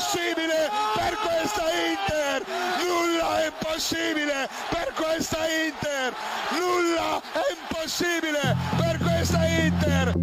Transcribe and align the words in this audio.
impossibile 0.00 0.72
per 0.96 1.14
questa 1.20 1.64
Inter! 1.92 2.40
Nulla 2.80 3.44
è 3.44 3.52
impossibile 3.52 4.48
per 4.70 4.88
questa 4.96 5.36
Inter! 5.44 6.10
Nulla 6.56 7.20
è 7.36 7.44
impossibile 7.52 8.56
per 8.80 8.98
questa 8.98 9.40
Inter! 9.44 10.14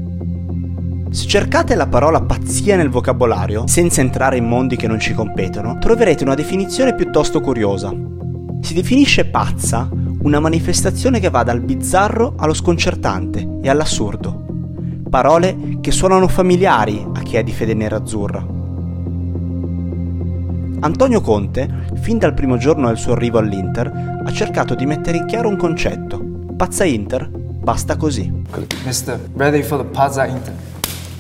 Se 1.11 1.27
cercate 1.27 1.75
la 1.75 1.86
parola 1.86 2.21
pazzia 2.21 2.75
nel 2.75 2.89
vocabolario, 2.89 3.68
senza 3.68 4.02
entrare 4.02 4.38
in 4.38 4.45
mondi 4.45 4.75
che 4.77 4.88
non 4.88 5.00
ci 5.00 5.13
competono, 5.13 5.78
troverete 5.78 6.23
una 6.23 6.36
definizione 6.36 6.96
piuttosto 6.96 7.39
curiosa. 7.39 7.94
Si 8.62 8.73
definisce 8.73 9.25
pazza 9.25 9.88
una 10.21 10.39
manifestazione 10.39 11.20
che 11.20 11.30
va 11.30 11.44
dal 11.44 11.62
bizzarro 11.62 12.34
allo 12.36 12.55
sconcertante 12.55 13.59
e 13.62 13.70
all'assurdo. 13.70 14.44
Parole 15.07 15.78
che 15.82 15.91
suonano 15.91 16.28
familiari 16.28 17.05
a 17.14 17.21
chi 17.21 17.38
è 17.38 17.44
di 17.44 17.52
fede 17.52 17.75
nerazzurra. 17.75 18.57
Antonio 20.79 21.21
Conte, 21.21 21.86
fin 21.95 22.19
dal 22.19 22.36
primo 22.36 22.57
giorno 22.57 22.87
del 22.87 22.97
suo 22.97 23.13
arrivo 23.13 23.39
all'Inter, 23.39 24.21
ha 24.23 24.31
cercato 24.31 24.75
di 24.75 24.86
mettere 24.86 25.17
in 25.17 25.25
chiaro 25.25 25.50
un 25.50 25.57
concetto. 25.57 26.23
Pazza 26.55 26.86
Inter, 26.86 27.27
basta 27.29 27.97
così. 27.97 28.31
Mr. 28.86 29.19
Ready 29.36 29.63
for 29.63 29.79
the 29.79 29.86
Pazza 29.86 30.25
Inter. 30.25 30.53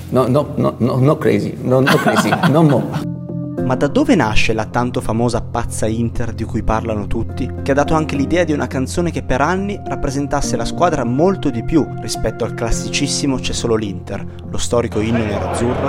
No, 0.09 0.27
no, 0.27 0.53
no, 0.55 0.75
no, 0.77 0.97
no 0.97 1.17
crazy, 1.17 1.57
no, 1.59 1.79
no 1.79 1.95
crazy, 1.95 2.29
no 2.51 2.61
more. 2.61 3.15
Ma 3.63 3.75
da 3.75 3.87
dove 3.87 4.15
nasce 4.15 4.53
la 4.53 4.65
tanto 4.65 5.01
famosa 5.01 5.41
pazza 5.41 5.87
Inter 5.87 6.33
di 6.33 6.43
cui 6.43 6.61
parlano 6.61 7.07
tutti, 7.07 7.51
che 7.63 7.71
ha 7.71 7.73
dato 7.73 7.95
anche 7.95 8.15
l'idea 8.15 8.43
di 8.43 8.53
una 8.53 8.67
canzone 8.67 9.11
che 9.11 9.23
per 9.23 9.41
anni 9.41 9.77
rappresentasse 9.83 10.55
la 10.55 10.65
squadra 10.65 11.03
molto 11.03 11.49
di 11.49 11.63
più 11.63 11.85
rispetto 11.99 12.45
al 12.45 12.53
classicissimo 12.53 13.37
C'è 13.37 13.53
solo 13.53 13.75
l'Inter, 13.75 14.25
lo 14.49 14.57
storico 14.57 14.99
inno 14.99 15.17
nerazzurro? 15.17 15.87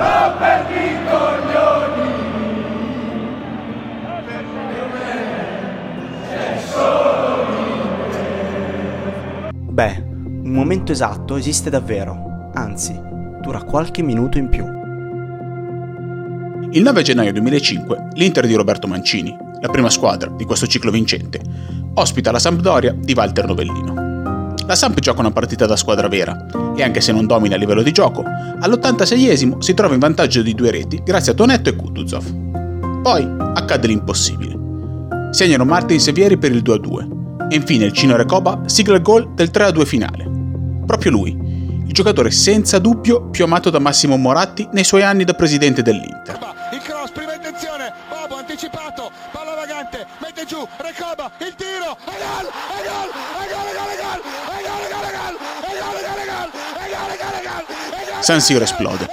Beh, 9.79 10.03
un 10.03 10.51
momento 10.51 10.91
esatto 10.91 11.37
esiste 11.37 11.71
davvero, 11.71 12.51
anzi, 12.55 13.01
dura 13.41 13.63
qualche 13.63 14.03
minuto 14.03 14.37
in 14.37 14.49
più. 14.49 14.65
Il 16.73 16.83
9 16.83 17.03
gennaio 17.03 17.33
2005 17.33 18.09
l'Inter 18.15 18.49
di 18.49 18.57
Roberto 18.57 18.89
Mancini, 18.89 19.37
la 19.61 19.69
prima 19.69 19.89
squadra 19.89 20.31
di 20.31 20.45
questo 20.45 20.67
ciclo 20.67 20.91
vincente, 20.91 21.41
ospita 21.95 22.33
la 22.33 22.41
Sampdoria 22.41 22.93
di 22.93 23.13
Walter 23.13 23.47
Novellino. 23.47 24.55
La 24.67 24.75
Samp 24.75 24.99
gioca 24.99 25.21
una 25.21 25.31
partita 25.31 25.65
da 25.65 25.77
squadra 25.77 26.09
vera 26.09 26.47
e 26.75 26.83
anche 26.83 27.01
se 27.01 27.13
non 27.13 27.29
domina 27.29 27.55
a 27.55 27.59
livello 27.59 27.83
di 27.83 27.93
gioco, 27.93 28.25
all'86esimo 28.25 29.59
si 29.59 29.75
trova 29.75 29.95
in 29.95 30.01
vantaggio 30.01 30.43
di 30.43 30.55
due 30.57 30.73
reti 30.73 31.01
grazie 31.05 31.31
a 31.31 31.35
Tonetto 31.37 31.69
e 31.69 31.77
Kutuzov. 31.77 33.01
Poi 33.01 33.33
accade 33.55 33.87
l'impossibile. 33.87 34.59
Segnano 35.31 35.65
Martin 35.65 36.01
Sevieri 36.01 36.37
per 36.37 36.51
il 36.51 36.65
2-2 36.65 37.19
e 37.49 37.55
infine 37.55 37.85
il 37.85 37.93
Cino 37.93 38.17
Recoba 38.17 38.63
sigla 38.67 38.97
il 38.97 39.03
gol 39.03 39.35
del 39.35 39.51
3-2 39.53 39.85
finale. 39.85 40.31
Proprio 40.87 41.11
lui, 41.11 41.37
il 41.87 41.93
giocatore 41.93 42.31
senza 42.31 42.79
dubbio 42.79 43.29
più 43.31 43.45
amato 43.45 43.71
da 43.71 43.79
Massimo 43.79 44.17
Moratti 44.17 44.69
nei 44.73 44.85
suoi 44.85 45.03
anni 45.03 45.25
da 45.25 45.35
presidente 45.35 45.83
dell'Inter. 45.83 46.39
Bobo 48.09 48.37
anticipato, 48.37 49.11
palla 49.33 49.55
vagante, 49.55 50.07
mette 50.19 50.45
giù, 50.45 50.67
Recoba, 50.77 51.31
il 51.39 51.55
tiro, 51.57 51.97
e 52.05 52.17
gol, 52.19 52.47
e 52.47 52.89
gol, 52.89 53.09
e 53.39 53.55
gol, 53.55 53.91
e 53.91 53.97
gol, 53.97 54.09
e 54.09 54.25
gol, 54.49 54.49
e 54.49 54.67
gol, 54.67 54.69
e 54.69 54.69
gol, 54.69 54.83
e 54.83 54.99
gol, 54.99 55.15
e 55.39 55.69
gol, 55.69 55.69
e 55.69 55.79
gol, 55.79 55.89
e 55.89 55.89
gol, 55.89 55.99
e 55.99 55.99
gol, 55.99 55.99
e 55.99 56.07
gol, 56.09 56.19
e 56.19 56.27
gol. 56.27 56.69
San 58.21 58.41
Siro 58.41 58.65
esplode. 58.65 59.09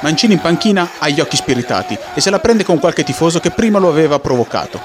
Mancini 0.00 0.34
in 0.34 0.40
panchina 0.40 0.88
ha 0.98 1.08
gli 1.08 1.20
occhi 1.20 1.36
spiritati 1.36 1.98
e 2.14 2.20
se 2.20 2.30
la 2.30 2.38
prende 2.38 2.64
con 2.64 2.78
qualche 2.78 3.04
tifoso 3.04 3.40
che 3.40 3.50
prima 3.50 3.78
lo 3.78 3.88
aveva 3.88 4.18
provocato. 4.18 4.80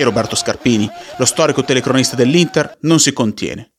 E 0.00 0.04
Roberto 0.04 0.36
Scarpini, 0.36 0.88
lo 1.16 1.24
storico 1.24 1.64
telecronista 1.64 2.14
dell'Inter, 2.14 2.78
non 2.82 3.00
si 3.00 3.12
contiene. 3.12 3.72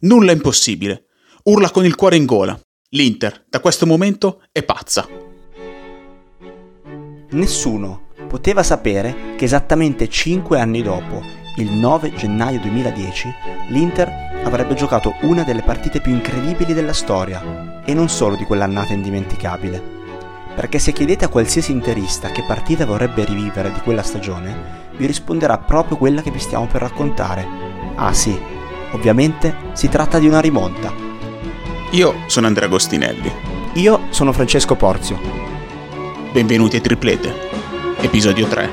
Nulla 0.00 0.32
è 0.32 0.34
impossibile. 0.34 1.08
Urla 1.42 1.70
con 1.70 1.84
il 1.84 1.94
cuore 1.94 2.16
in 2.16 2.24
gola. 2.24 2.58
L'Inter, 2.92 3.44
da 3.46 3.60
questo 3.60 3.84
momento, 3.84 4.40
è 4.52 4.62
pazza. 4.62 5.06
Nessuno 7.28 8.06
poteva 8.26 8.62
sapere 8.62 9.34
che 9.36 9.44
esattamente 9.44 10.08
5 10.08 10.58
anni 10.58 10.80
dopo, 10.80 11.22
il 11.58 11.70
9 11.70 12.14
gennaio 12.14 12.58
2010, 12.60 13.28
l'Inter 13.68 14.40
avrebbe 14.44 14.72
giocato 14.72 15.14
una 15.24 15.42
delle 15.42 15.62
partite 15.62 16.00
più 16.00 16.12
incredibili 16.12 16.72
della 16.72 16.94
storia, 16.94 17.82
e 17.84 17.92
non 17.92 18.08
solo 18.08 18.34
di 18.34 18.44
quell'annata 18.44 18.94
indimenticabile. 18.94 19.95
Perché 20.56 20.78
se 20.78 20.92
chiedete 20.92 21.26
a 21.26 21.28
qualsiasi 21.28 21.70
interista 21.70 22.30
che 22.30 22.42
partita 22.42 22.86
vorrebbe 22.86 23.26
rivivere 23.26 23.70
di 23.70 23.80
quella 23.80 24.02
stagione, 24.02 24.88
vi 24.96 25.04
risponderà 25.04 25.58
proprio 25.58 25.98
quella 25.98 26.22
che 26.22 26.30
vi 26.30 26.38
stiamo 26.38 26.66
per 26.66 26.80
raccontare. 26.80 27.46
Ah 27.94 28.14
sì, 28.14 28.36
ovviamente 28.92 29.54
si 29.74 29.90
tratta 29.90 30.18
di 30.18 30.26
una 30.26 30.40
rimonta. 30.40 30.90
Io 31.90 32.22
sono 32.26 32.46
Andrea 32.46 32.68
Agostinelli. 32.68 33.30
Io 33.74 34.06
sono 34.08 34.32
Francesco 34.32 34.76
Porzio. 34.76 35.20
Benvenuti 36.32 36.76
a 36.76 36.80
Triplete 36.80 37.34
Episodio 38.00 38.46
3. 38.46 38.70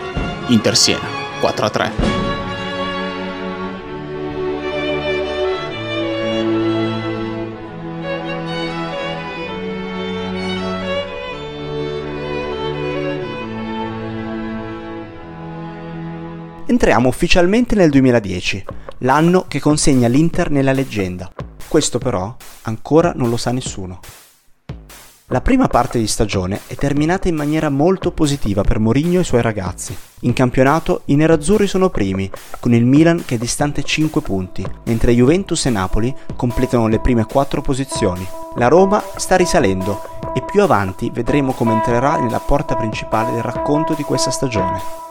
Inter 0.47 0.77
Siena 0.77 1.07
4 1.41 1.65
a 1.65 1.69
3. 1.69 2.32
Entriamo 16.73 17.07
ufficialmente 17.07 17.75
nel 17.75 17.91
2010, 17.91 18.65
l'anno 18.99 19.45
che 19.47 19.59
consegna 19.59 20.07
l'Inter 20.07 20.49
nella 20.49 20.71
leggenda. 20.71 21.31
Questo 21.67 21.99
però 21.99 22.35
ancora 22.63 23.13
non 23.15 23.29
lo 23.29 23.37
sa 23.37 23.51
nessuno. 23.51 23.99
La 25.27 25.41
prima 25.41 25.67
parte 25.67 25.99
di 25.99 26.07
stagione 26.07 26.61
è 26.65 26.73
terminata 26.73 27.27
in 27.27 27.35
maniera 27.35 27.69
molto 27.69 28.11
positiva 28.11 28.63
per 28.63 28.79
Mourinho 28.79 29.19
e 29.19 29.21
i 29.21 29.23
suoi 29.23 29.43
ragazzi. 29.43 29.95
In 30.21 30.33
campionato 30.33 31.03
i 31.05 31.15
nerazzurri 31.15 31.67
sono 31.67 31.91
primi, 31.91 32.27
con 32.59 32.73
il 32.73 32.85
Milan 32.85 33.23
che 33.23 33.35
è 33.35 33.37
distante 33.37 33.83
5 33.83 34.21
punti, 34.21 34.65
mentre 34.85 35.13
Juventus 35.13 35.67
e 35.67 35.69
Napoli 35.69 36.11
completano 36.35 36.87
le 36.87 36.99
prime 36.99 37.25
4 37.25 37.61
posizioni. 37.61 38.27
La 38.55 38.67
Roma 38.67 38.99
sta 39.17 39.35
risalendo 39.35 40.01
e 40.33 40.41
più 40.41 40.63
avanti 40.63 41.11
vedremo 41.13 41.51
come 41.51 41.73
entrerà 41.73 42.17
nella 42.17 42.39
porta 42.39 42.75
principale 42.75 43.31
del 43.31 43.43
racconto 43.43 43.93
di 43.93 44.01
questa 44.01 44.31
stagione. 44.31 45.02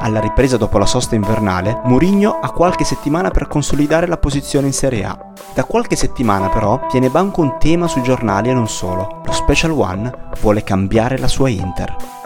Alla 0.00 0.20
ripresa 0.20 0.56
dopo 0.56 0.78
la 0.78 0.86
sosta 0.86 1.14
invernale, 1.14 1.80
Mourinho 1.84 2.40
ha 2.40 2.50
qualche 2.50 2.84
settimana 2.84 3.30
per 3.30 3.46
consolidare 3.46 4.06
la 4.06 4.16
posizione 4.16 4.66
in 4.66 4.72
Serie 4.72 5.04
A. 5.04 5.18
Da 5.54 5.64
qualche 5.64 5.96
settimana 5.96 6.48
però 6.48 6.86
tiene 6.88 7.10
banco 7.10 7.42
un 7.42 7.56
tema 7.58 7.86
sui 7.86 8.02
giornali 8.02 8.48
e 8.48 8.54
non 8.54 8.68
solo. 8.68 9.20
Lo 9.24 9.32
Special 9.32 9.72
One 9.72 10.12
vuole 10.40 10.62
cambiare 10.62 11.18
la 11.18 11.28
sua 11.28 11.48
Inter. 11.48 12.19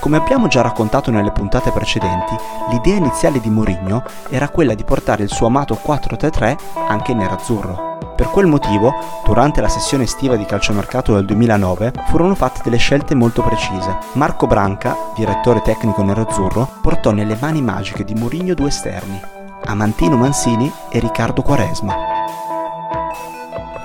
Come 0.00 0.16
abbiamo 0.16 0.48
già 0.48 0.62
raccontato 0.62 1.10
nelle 1.10 1.30
puntate 1.30 1.70
precedenti, 1.70 2.34
l'idea 2.70 2.96
iniziale 2.96 3.38
di 3.38 3.50
Mourinho 3.50 4.02
era 4.30 4.48
quella 4.48 4.72
di 4.72 4.82
portare 4.82 5.22
il 5.22 5.28
suo 5.28 5.46
amato 5.46 5.78
4-3-3 5.86 6.56
anche 6.88 7.12
in 7.12 7.18
nerazzurro. 7.18 7.98
Per 8.16 8.30
quel 8.30 8.46
motivo, 8.46 8.94
durante 9.26 9.60
la 9.60 9.68
sessione 9.68 10.04
estiva 10.04 10.36
di 10.36 10.46
calciomercato 10.46 11.14
del 11.14 11.26
2009, 11.26 11.92
furono 12.06 12.34
fatte 12.34 12.60
delle 12.64 12.78
scelte 12.78 13.14
molto 13.14 13.42
precise. 13.42 13.98
Marco 14.12 14.46
Branca, 14.46 14.96
direttore 15.14 15.60
tecnico 15.60 16.02
nerazzurro, 16.02 16.66
portò 16.80 17.10
nelle 17.10 17.36
mani 17.38 17.60
magiche 17.60 18.02
di 18.02 18.14
Mourinho 18.14 18.54
due 18.54 18.68
esterni, 18.68 19.20
Amantino 19.66 20.16
Mansini 20.16 20.72
e 20.88 20.98
Riccardo 20.98 21.42
Quaresma. 21.42 21.94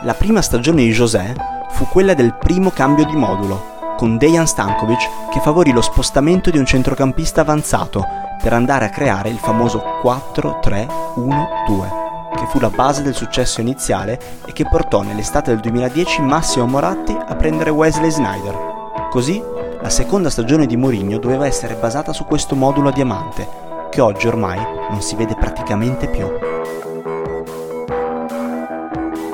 La 0.04 0.14
prima 0.14 0.42
stagione 0.42 0.84
di 0.84 0.92
José 0.92 1.36
fu 1.72 1.86
quella 1.90 2.14
del 2.14 2.36
primo 2.36 2.70
cambio 2.70 3.04
di 3.06 3.16
modulo, 3.16 3.75
con 3.95 4.18
Dejan 4.18 4.47
Stankovic 4.47 5.30
che 5.31 5.39
favorì 5.39 5.71
lo 5.71 5.81
spostamento 5.81 6.50
di 6.50 6.57
un 6.57 6.65
centrocampista 6.65 7.42
avanzato 7.42 8.06
per 8.42 8.53
andare 8.53 8.86
a 8.86 8.89
creare 8.89 9.30
il 9.30 9.38
famoso 9.38 9.83
4-3-1-2 10.03 12.03
che 12.36 12.45
fu 12.47 12.59
la 12.59 12.69
base 12.69 13.01
del 13.01 13.15
successo 13.15 13.62
iniziale 13.62 14.19
e 14.45 14.51
che 14.51 14.68
portò 14.68 15.01
nell'estate 15.01 15.51
del 15.51 15.62
2010 15.62 16.21
Massimo 16.21 16.65
Moratti 16.65 17.18
a 17.18 17.36
prendere 17.36 17.69
Wesley 17.69 18.12
Snyder. 18.12 19.07
Così, 19.09 19.42
la 19.81 19.89
seconda 19.89 20.30
stagione 20.30 20.65
di 20.65 20.75
Mourinho 20.75 21.18
doveva 21.18 21.45
essere 21.45 21.75
basata 21.75 22.12
su 22.12 22.25
questo 22.25 22.56
modulo 22.56 22.89
a 22.89 22.91
diamante, 22.91 23.48
che 23.89 24.01
oggi 24.01 24.27
ormai 24.27 24.59
non 24.89 25.01
si 25.01 25.15
vede 25.15 25.36
praticamente 25.36 26.09
più. 26.09 26.30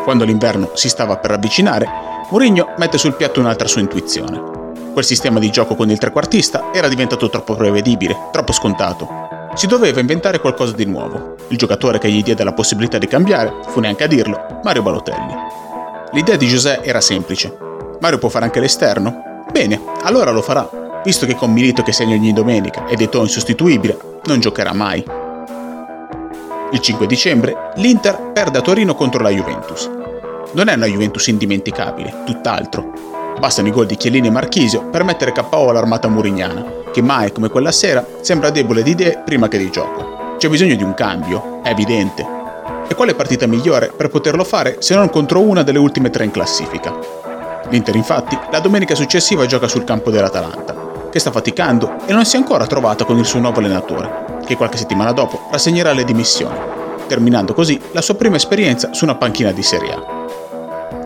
Quando 0.03 0.23
l'inverno 0.23 0.71
si 0.73 0.89
stava 0.89 1.17
per 1.17 1.31
avvicinare, 1.31 2.10
Mourinho 2.31 2.75
mette 2.77 2.97
sul 2.97 3.15
piatto 3.15 3.41
un'altra 3.41 3.67
sua 3.67 3.81
intuizione. 3.81 4.41
Quel 4.93 5.03
sistema 5.03 5.37
di 5.37 5.51
gioco 5.51 5.75
con 5.75 5.91
il 5.91 5.97
trequartista 5.97 6.71
era 6.73 6.87
diventato 6.87 7.29
troppo 7.29 7.55
prevedibile, 7.55 8.29
troppo 8.31 8.53
scontato, 8.53 9.51
si 9.53 9.67
doveva 9.67 9.99
inventare 9.99 10.39
qualcosa 10.39 10.71
di 10.71 10.85
nuovo. 10.85 11.35
Il 11.49 11.57
giocatore 11.57 11.99
che 11.99 12.09
gli 12.09 12.23
diede 12.23 12.45
la 12.45 12.53
possibilità 12.53 12.97
di 12.97 13.07
cambiare, 13.07 13.53
fu 13.67 13.81
neanche 13.81 14.05
a 14.05 14.07
dirlo, 14.07 14.61
Mario 14.63 14.81
Balotelli. 14.81 15.35
L'idea 16.13 16.37
di 16.37 16.47
José 16.47 16.81
era 16.83 17.01
semplice. 17.01 17.53
Mario 17.99 18.17
può 18.17 18.29
fare 18.29 18.45
anche 18.45 18.61
l'esterno? 18.61 19.43
Bene, 19.51 19.81
allora 20.03 20.31
lo 20.31 20.41
farà, 20.41 21.01
visto 21.03 21.25
che 21.25 21.35
con 21.35 21.51
Milito 21.51 21.83
che 21.83 21.91
segna 21.91 22.15
ogni 22.15 22.31
domenica 22.31 22.87
ed 22.87 23.01
Eto'o 23.01 23.23
insostituibile, 23.23 23.97
non 24.23 24.39
giocherà 24.39 24.71
mai. 24.73 25.03
Il 26.71 26.79
5 26.79 27.05
dicembre 27.07 27.71
l'Inter 27.75 28.31
perde 28.31 28.59
a 28.59 28.61
Torino 28.61 28.95
contro 28.95 29.21
la 29.21 29.29
Juventus. 29.29 29.99
Non 30.53 30.67
è 30.67 30.73
una 30.73 30.85
Juventus 30.85 31.27
indimenticabile, 31.27 32.23
tutt'altro. 32.25 32.91
Bastano 33.39 33.69
i 33.69 33.71
gol 33.71 33.85
di 33.85 33.95
Chiellini 33.95 34.27
e 34.27 34.31
Marchisio 34.31 34.89
per 34.89 35.05
mettere 35.05 35.31
KO 35.31 35.69
all'armata 35.69 36.09
murignana, 36.09 36.65
che 36.91 37.01
mai 37.01 37.31
come 37.31 37.47
quella 37.47 37.71
sera 37.71 38.05
sembra 38.19 38.49
debole 38.49 38.83
di 38.83 38.91
idee 38.91 39.21
prima 39.23 39.47
che 39.47 39.57
di 39.57 39.71
gioco. 39.71 40.35
C'è 40.37 40.49
bisogno 40.49 40.75
di 40.75 40.83
un 40.83 40.93
cambio, 40.93 41.61
è 41.63 41.69
evidente. 41.69 42.27
E 42.85 42.93
quale 42.95 43.15
partita 43.15 43.47
migliore 43.47 43.93
per 43.95 44.09
poterlo 44.09 44.43
fare 44.43 44.81
se 44.81 44.93
non 44.93 45.09
contro 45.09 45.39
una 45.39 45.63
delle 45.63 45.79
ultime 45.79 46.09
tre 46.09 46.25
in 46.25 46.31
classifica? 46.31 46.93
L'Inter 47.69 47.95
infatti 47.95 48.37
la 48.51 48.59
domenica 48.59 48.93
successiva 48.93 49.45
gioca 49.45 49.69
sul 49.69 49.85
campo 49.85 50.11
dell'Atalanta, 50.11 51.09
che 51.09 51.19
sta 51.19 51.31
faticando 51.31 52.05
e 52.05 52.11
non 52.11 52.25
si 52.25 52.35
è 52.35 52.39
ancora 52.39 52.67
trovata 52.67 53.05
con 53.05 53.17
il 53.17 53.25
suo 53.25 53.39
nuovo 53.39 53.59
allenatore, 53.59 54.39
che 54.45 54.57
qualche 54.57 54.75
settimana 54.75 55.13
dopo 55.13 55.47
rassegnerà 55.49 55.93
le 55.93 56.03
dimissioni, 56.03 56.57
terminando 57.07 57.53
così 57.53 57.79
la 57.93 58.01
sua 58.01 58.15
prima 58.15 58.35
esperienza 58.35 58.91
su 58.91 59.05
una 59.05 59.15
panchina 59.15 59.51
di 59.51 59.63
Serie 59.63 59.93
A. 59.93 60.20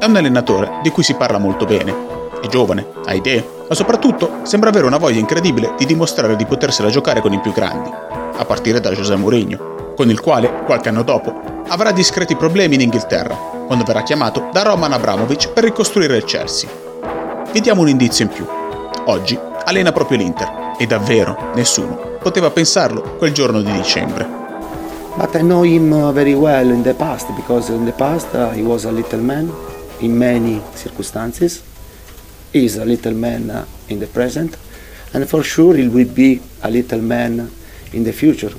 È 0.06 0.08
un 0.08 0.18
allenatore 0.18 0.82
di 0.84 0.92
cui 0.92 1.02
si 1.02 1.16
parla 1.16 1.40
molto 1.40 1.66
bene, 1.66 1.92
è 2.40 2.46
giovane, 2.46 2.86
ha 3.06 3.14
idee, 3.16 3.44
ma 3.68 3.74
soprattutto 3.74 4.42
sembra 4.44 4.70
avere 4.70 4.86
una 4.86 5.00
voglia 5.00 5.18
incredibile 5.18 5.74
di 5.80 5.88
dimostrare 5.88 6.36
di 6.36 6.46
potersela 6.46 6.92
giocare 6.92 7.22
con 7.22 7.34
i 7.34 7.40
più 7.40 7.52
grandi, 7.52 7.90
a 8.38 8.46
partire 8.46 8.80
da 8.80 8.92
José 8.92 9.16
Mourinho, 9.16 9.94
con 9.96 10.12
il 10.12 10.22
quale, 10.22 10.62
qualche 10.64 10.90
anno 10.90 11.02
dopo, 11.02 11.34
avrà 11.70 11.92
discreti 11.92 12.36
problemi 12.36 12.76
in 12.76 12.82
Inghilterra, 12.82 13.34
quando 13.66 13.84
verrà 13.84 14.04
chiamato 14.04 14.50
da 14.52 14.62
Roman 14.62 14.94
Abramovich 14.94 15.50
per 15.50 15.64
ricostruire 15.64 16.18
il 16.18 16.24
Chelsea. 16.24 16.70
Vi 17.52 17.60
diamo 17.60 17.82
un 17.82 17.90
indizio 17.90 18.26
in 18.26 18.32
più. 18.32 18.46
Oggi 19.06 19.40
allena 19.64 19.92
proprio 19.92 20.20
l'Inter 20.20 20.74
e 20.78 20.86
davvero 20.86 21.50
nessuno 21.56 22.18
poteva 22.20 22.52
pensarlo 22.52 23.16
quel 23.18 23.32
giorno 23.32 23.60
di 23.60 23.72
dicembre. 23.72 24.30
But 25.16 25.34
I 25.34 25.40
know 25.40 25.64
him 25.64 25.92
uh, 25.92 26.12
very 26.12 26.36
well 26.36 26.70
in 26.70 26.84
the 26.84 26.94
past 26.94 27.32
because 27.32 27.72
in 27.72 27.86
the 27.86 27.94
past 27.94 28.32
uh, 28.36 28.52
he 28.52 28.62
was 28.62 28.86
a 28.86 28.92
little 28.92 29.22
man 29.22 29.52
in 30.06 30.16
many 30.16 30.62
circumstances. 30.74 31.62
He 32.52 32.64
is 32.64 32.78
a 32.78 32.86
little 32.86 33.14
man 33.14 33.50
uh, 33.50 33.66
in 33.88 34.00
the 34.00 34.08
present 34.08 34.58
and 35.12 35.26
for 35.26 35.44
sure 35.44 35.76
he 35.76 35.88
will 35.88 36.12
be 36.12 36.40
a 36.62 36.70
little 36.70 37.02
man 37.02 37.50
in 37.92 38.04
the 38.04 38.12
future. 38.12 38.54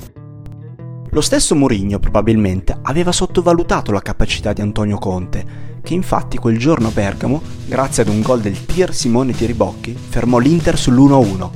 Lo 1.11 1.21
stesso 1.21 1.55
Mourinho 1.55 1.99
probabilmente 1.99 2.77
aveva 2.83 3.11
sottovalutato 3.11 3.91
la 3.91 4.01
capacità 4.01 4.53
di 4.53 4.61
Antonio 4.61 4.97
Conte, 4.97 5.65
che 5.81 5.93
infatti 5.93 6.37
quel 6.37 6.59
giorno 6.59 6.89
a 6.89 6.91
Bergamo, 6.91 7.41
grazie 7.65 8.03
ad 8.03 8.09
un 8.09 8.21
gol 8.21 8.41
del 8.41 8.65
tir 8.65 8.93
Simone 8.93 9.33
Tiribocchi, 9.33 9.97
fermò 9.97 10.37
l'Inter 10.37 10.75
sull'1-1. 10.75 11.49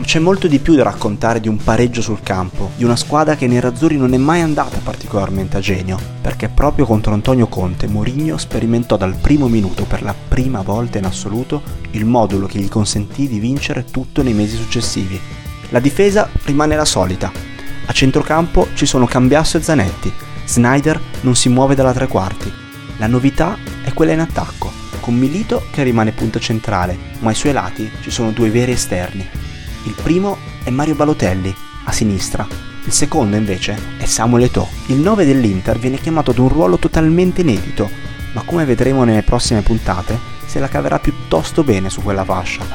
C'è 0.00 0.20
molto 0.20 0.46
di 0.46 0.58
più 0.58 0.74
da 0.74 0.84
raccontare 0.84 1.38
di 1.38 1.48
un 1.48 1.58
pareggio 1.58 2.00
sul 2.00 2.22
campo, 2.22 2.70
di 2.76 2.84
una 2.84 2.96
squadra 2.96 3.36
che 3.36 3.46
nei 3.46 3.60
Razzurri 3.60 3.98
non 3.98 4.14
è 4.14 4.16
mai 4.16 4.40
andata 4.40 4.78
particolarmente 4.82 5.58
a 5.58 5.60
genio, 5.60 5.98
perché 6.22 6.48
proprio 6.48 6.86
contro 6.86 7.12
Antonio 7.12 7.46
Conte 7.46 7.86
Mourinho 7.86 8.38
sperimentò 8.38 8.96
dal 8.96 9.16
primo 9.16 9.48
minuto 9.48 9.84
per 9.84 10.02
la 10.02 10.14
prima 10.14 10.62
volta 10.62 10.96
in 10.96 11.04
assoluto 11.04 11.60
il 11.90 12.06
modulo 12.06 12.46
che 12.46 12.58
gli 12.58 12.68
consentì 12.68 13.28
di 13.28 13.38
vincere 13.38 13.84
tutto 13.84 14.22
nei 14.22 14.32
mesi 14.32 14.56
successivi. 14.56 15.20
La 15.70 15.80
difesa 15.80 16.30
rimane 16.44 16.74
la 16.74 16.86
solita, 16.86 17.30
a 17.84 17.92
centrocampo 17.92 18.68
ci 18.74 18.86
sono 18.86 19.06
Cambiasso 19.06 19.56
e 19.56 19.62
Zanetti. 19.62 20.12
Snyder 20.44 21.00
non 21.22 21.34
si 21.34 21.48
muove 21.48 21.74
dalla 21.74 21.92
tre 21.92 22.06
quarti. 22.06 22.50
La 22.98 23.06
novità 23.06 23.56
è 23.82 23.92
quella 23.92 24.12
in 24.12 24.20
attacco, 24.20 24.70
con 25.00 25.14
Milito 25.16 25.64
che 25.70 25.82
rimane 25.82 26.12
punto 26.12 26.38
centrale, 26.38 26.96
ma 27.20 27.30
ai 27.30 27.34
suoi 27.34 27.52
lati 27.52 27.90
ci 28.02 28.10
sono 28.10 28.30
due 28.30 28.50
veri 28.50 28.72
esterni. 28.72 29.47
Il 29.88 29.94
primo 29.94 30.36
è 30.64 30.68
Mario 30.68 30.94
Balotelli, 30.94 31.54
a 31.84 31.92
sinistra. 31.92 32.46
Il 32.84 32.92
secondo 32.92 33.36
invece 33.36 33.80
è 33.96 34.04
Samuel 34.04 34.42
Eto'o. 34.44 34.68
Il 34.88 34.96
9 34.96 35.24
dell'Inter 35.24 35.78
viene 35.78 35.96
chiamato 35.96 36.30
ad 36.30 36.36
un 36.36 36.50
ruolo 36.50 36.76
totalmente 36.76 37.40
inedito, 37.40 37.88
ma 38.34 38.42
come 38.42 38.66
vedremo 38.66 39.04
nelle 39.04 39.22
prossime 39.22 39.62
puntate, 39.62 40.18
se 40.44 40.58
la 40.58 40.68
caverà 40.68 40.98
piuttosto 40.98 41.64
bene 41.64 41.88
su 41.88 42.02
quella 42.02 42.22
fascia. 42.22 42.66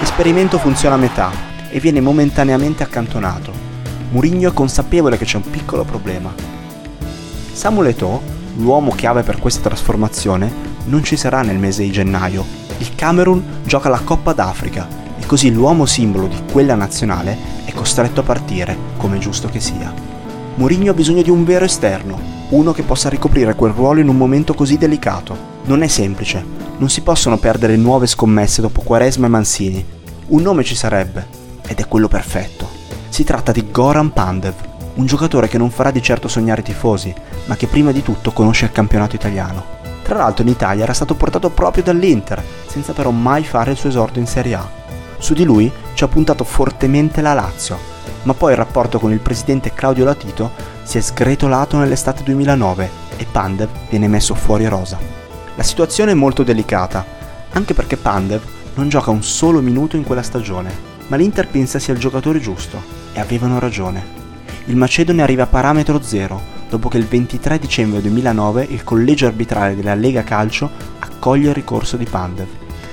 L'esperimento 0.00 0.58
funziona 0.58 0.96
a 0.96 0.98
metà 0.98 1.30
e 1.70 1.80
viene 1.80 2.02
momentaneamente 2.02 2.82
accantonato. 2.82 3.54
Mourinho 4.10 4.50
è 4.50 4.52
consapevole 4.52 5.16
che 5.16 5.24
c'è 5.24 5.36
un 5.36 5.48
piccolo 5.48 5.84
problema. 5.84 6.30
Samuel 7.52 7.88
Eto'o, 7.88 8.22
l'uomo 8.56 8.90
chiave 8.90 9.22
per 9.22 9.38
questa 9.38 9.62
trasformazione, 9.62 10.67
non 10.88 11.04
ci 11.04 11.16
sarà 11.16 11.42
nel 11.42 11.58
mese 11.58 11.82
di 11.82 11.92
gennaio. 11.92 12.44
Il 12.78 12.94
Camerun 12.94 13.60
gioca 13.64 13.88
la 13.88 14.00
Coppa 14.00 14.32
d'Africa 14.32 14.88
e 15.18 15.26
così 15.26 15.52
l'uomo 15.52 15.86
simbolo 15.86 16.26
di 16.26 16.36
quella 16.50 16.74
nazionale 16.74 17.36
è 17.64 17.72
costretto 17.72 18.20
a 18.20 18.24
partire, 18.24 18.76
come 18.96 19.18
giusto 19.18 19.48
che 19.48 19.60
sia. 19.60 19.92
Mourinho 20.54 20.90
ha 20.90 20.94
bisogno 20.94 21.22
di 21.22 21.30
un 21.30 21.44
vero 21.44 21.64
esterno, 21.64 22.18
uno 22.50 22.72
che 22.72 22.82
possa 22.82 23.08
ricoprire 23.08 23.54
quel 23.54 23.72
ruolo 23.72 24.00
in 24.00 24.08
un 24.08 24.16
momento 24.16 24.54
così 24.54 24.78
delicato. 24.78 25.56
Non 25.64 25.82
è 25.82 25.86
semplice, 25.86 26.44
non 26.78 26.88
si 26.88 27.02
possono 27.02 27.36
perdere 27.36 27.76
nuove 27.76 28.06
scommesse 28.06 28.60
dopo 28.60 28.80
Quaresma 28.80 29.26
e 29.26 29.30
Mansini. 29.30 29.84
Un 30.28 30.42
nome 30.42 30.64
ci 30.64 30.74
sarebbe, 30.74 31.26
ed 31.66 31.78
è 31.78 31.86
quello 31.86 32.08
perfetto. 32.08 32.68
Si 33.08 33.22
tratta 33.24 33.52
di 33.52 33.70
Goran 33.70 34.12
Pandev, 34.12 34.54
un 34.94 35.06
giocatore 35.06 35.48
che 35.48 35.58
non 35.58 35.70
farà 35.70 35.90
di 35.90 36.02
certo 36.02 36.26
sognare 36.26 36.62
i 36.62 36.64
tifosi, 36.64 37.14
ma 37.46 37.56
che 37.56 37.66
prima 37.66 37.92
di 37.92 38.02
tutto 38.02 38.32
conosce 38.32 38.64
il 38.64 38.72
campionato 38.72 39.14
italiano. 39.14 39.77
Tra 40.08 40.20
l'altro 40.20 40.42
in 40.42 40.48
Italia 40.48 40.84
era 40.84 40.94
stato 40.94 41.14
portato 41.14 41.50
proprio 41.50 41.82
dall'Inter, 41.82 42.42
senza 42.66 42.94
però 42.94 43.10
mai 43.10 43.44
fare 43.44 43.72
il 43.72 43.76
suo 43.76 43.90
esordio 43.90 44.22
in 44.22 44.26
Serie 44.26 44.54
A. 44.54 44.66
Su 45.18 45.34
di 45.34 45.44
lui 45.44 45.70
ci 45.92 46.02
ha 46.02 46.08
puntato 46.08 46.44
fortemente 46.44 47.20
la 47.20 47.34
Lazio, 47.34 47.78
ma 48.22 48.32
poi 48.32 48.52
il 48.52 48.56
rapporto 48.56 48.98
con 48.98 49.12
il 49.12 49.18
presidente 49.18 49.74
Claudio 49.74 50.06
Latito 50.06 50.52
si 50.82 50.96
è 50.96 51.02
sgretolato 51.02 51.76
nell'estate 51.76 52.22
2009 52.22 52.90
e 53.18 53.26
Pandev 53.30 53.68
viene 53.90 54.08
messo 54.08 54.34
fuori 54.34 54.66
rosa. 54.66 54.98
La 55.56 55.62
situazione 55.62 56.12
è 56.12 56.14
molto 56.14 56.42
delicata, 56.42 57.04
anche 57.50 57.74
perché 57.74 57.98
Pandev 57.98 58.40
non 58.76 58.88
gioca 58.88 59.10
un 59.10 59.22
solo 59.22 59.60
minuto 59.60 59.96
in 59.96 60.04
quella 60.04 60.22
stagione, 60.22 60.72
ma 61.08 61.16
l'Inter 61.16 61.48
pensa 61.48 61.78
sia 61.78 61.92
il 61.92 62.00
giocatore 62.00 62.40
giusto, 62.40 62.82
e 63.12 63.20
avevano 63.20 63.58
ragione. 63.58 64.02
Il 64.64 64.76
Macedone 64.76 65.20
arriva 65.20 65.42
a 65.42 65.48
parametro 65.48 66.00
zero, 66.00 66.56
dopo 66.68 66.88
che 66.88 66.98
il 66.98 67.06
23 67.06 67.58
dicembre 67.58 68.00
2009 68.00 68.66
il 68.68 68.84
collegio 68.84 69.26
arbitrale 69.26 69.74
della 69.74 69.94
Lega 69.94 70.22
Calcio 70.22 70.70
accoglie 70.98 71.48
il 71.48 71.54
ricorso 71.54 71.96
di 71.96 72.04
Pandev. 72.04 72.48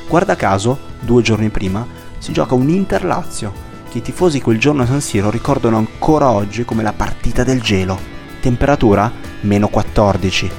Guarda 0.08 0.36
caso, 0.36 0.78
due 1.00 1.22
giorni 1.22 1.50
prima, 1.50 1.86
si 2.18 2.32
gioca 2.32 2.56
un 2.56 2.70
Inter-Lazio, 2.70 3.52
che 3.90 4.00
i 4.00 4.02
tifosi 4.02 4.42
quel 4.42 4.60
giorno 4.60 4.84
a 4.84 4.86
San 4.86 5.02
Siro 5.02 5.30
ricordano 5.30 5.78
ancora 5.78 6.30
oggi 6.30 6.66
come 6.66 6.84
la 6.84 6.94
partita 6.94 7.44
del 7.44 7.62
gelo. 7.62 7.98
Temperatura? 8.42 9.12
Meno 9.42 9.68
14. 9.68 10.52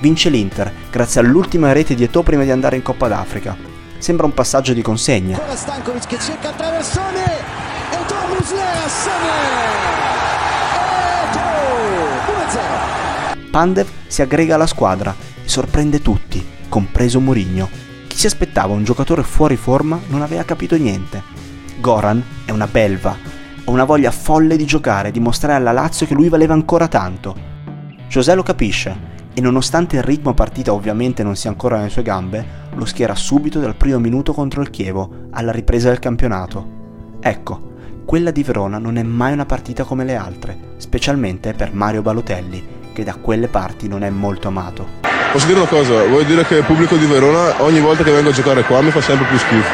Vince 0.00 0.30
l'Inter, 0.30 0.72
grazie 0.90 1.20
all'ultima 1.20 1.72
rete 1.72 1.94
di 1.94 2.04
Eto'o 2.04 2.22
prima 2.22 2.44
di 2.44 2.50
andare 2.50 2.76
in 2.76 2.82
Coppa 2.82 3.08
d'Africa. 3.08 3.56
Sembra 3.98 4.24
un 4.24 4.32
passaggio 4.32 4.72
di 4.72 4.80
consegne. 4.80 5.34
Ancora 5.34 5.56
Stankovic 5.56 6.06
che 6.06 6.18
cerca 6.18 6.48
il 6.48 6.56
traversone 6.56 7.24
e 7.90 7.96
torna 8.06 8.34
Muslera, 8.34 8.86
Eto'o 11.28 11.78
1-0. 12.32 13.38
Pandev 13.50 13.88
si 14.06 14.22
aggrega 14.22 14.54
alla 14.54 14.66
squadra 14.66 15.12
e 15.44 15.48
sorprende 15.48 16.00
tutti, 16.00 16.46
compreso 16.68 17.18
Mourinho. 17.18 17.68
Chi 18.06 18.16
si 18.16 18.26
aspettava 18.26 18.72
un 18.72 18.84
giocatore 18.84 19.24
fuori 19.24 19.56
forma 19.56 20.00
non 20.06 20.22
aveva 20.22 20.44
capito 20.44 20.76
niente. 20.76 21.20
Goran 21.80 22.22
è 22.44 22.52
una 22.52 22.68
belva, 22.68 23.10
ha 23.10 23.70
una 23.70 23.84
voglia 23.84 24.12
folle 24.12 24.56
di 24.56 24.64
giocare 24.66 25.08
e 25.08 25.12
dimostrare 25.12 25.54
alla 25.54 25.72
Lazio 25.72 26.06
che 26.06 26.14
lui 26.14 26.28
valeva 26.28 26.54
ancora 26.54 26.86
tanto. 26.86 27.34
José 28.08 28.34
lo 28.36 28.44
capisce 28.44 29.08
e 29.34 29.40
nonostante 29.40 29.96
il 29.96 30.02
ritmo 30.02 30.32
partita 30.32 30.72
ovviamente 30.72 31.24
non 31.24 31.34
sia 31.34 31.50
ancora 31.50 31.78
nelle 31.78 31.90
sue 31.90 32.02
gambe, 32.02 32.68
lo 32.74 32.84
schiera 32.84 33.16
subito 33.16 33.58
dal 33.58 33.74
primo 33.74 33.98
minuto 33.98 34.32
contro 34.32 34.62
il 34.62 34.70
Chievo, 34.70 35.26
alla 35.30 35.52
ripresa 35.52 35.88
del 35.88 35.98
campionato. 35.98 37.18
Ecco, 37.20 37.72
quella 38.04 38.30
di 38.30 38.44
Verona 38.44 38.78
non 38.78 38.96
è 38.96 39.02
mai 39.02 39.32
una 39.32 39.46
partita 39.46 39.82
come 39.84 40.04
le 40.04 40.14
altre, 40.14 40.74
specialmente 40.76 41.52
per 41.52 41.72
Mario 41.72 42.02
Balotelli, 42.02 42.78
che 42.92 43.04
da 43.04 43.14
quelle 43.14 43.48
parti 43.48 43.88
non 43.88 44.02
è 44.02 44.10
molto 44.10 44.48
amato. 44.48 44.98
Posso 45.32 45.46
dire 45.46 45.58
una 45.58 45.68
cosa, 45.68 46.04
voglio 46.04 46.24
dire 46.24 46.44
che 46.44 46.56
il 46.56 46.64
pubblico 46.64 46.96
di 46.96 47.06
Verona 47.06 47.62
ogni 47.62 47.80
volta 47.80 48.02
che 48.02 48.10
vengo 48.10 48.30
a 48.30 48.32
giocare 48.32 48.62
qua 48.64 48.80
mi 48.80 48.90
fa 48.90 49.00
sempre 49.00 49.26
più 49.26 49.38
schifo, 49.38 49.68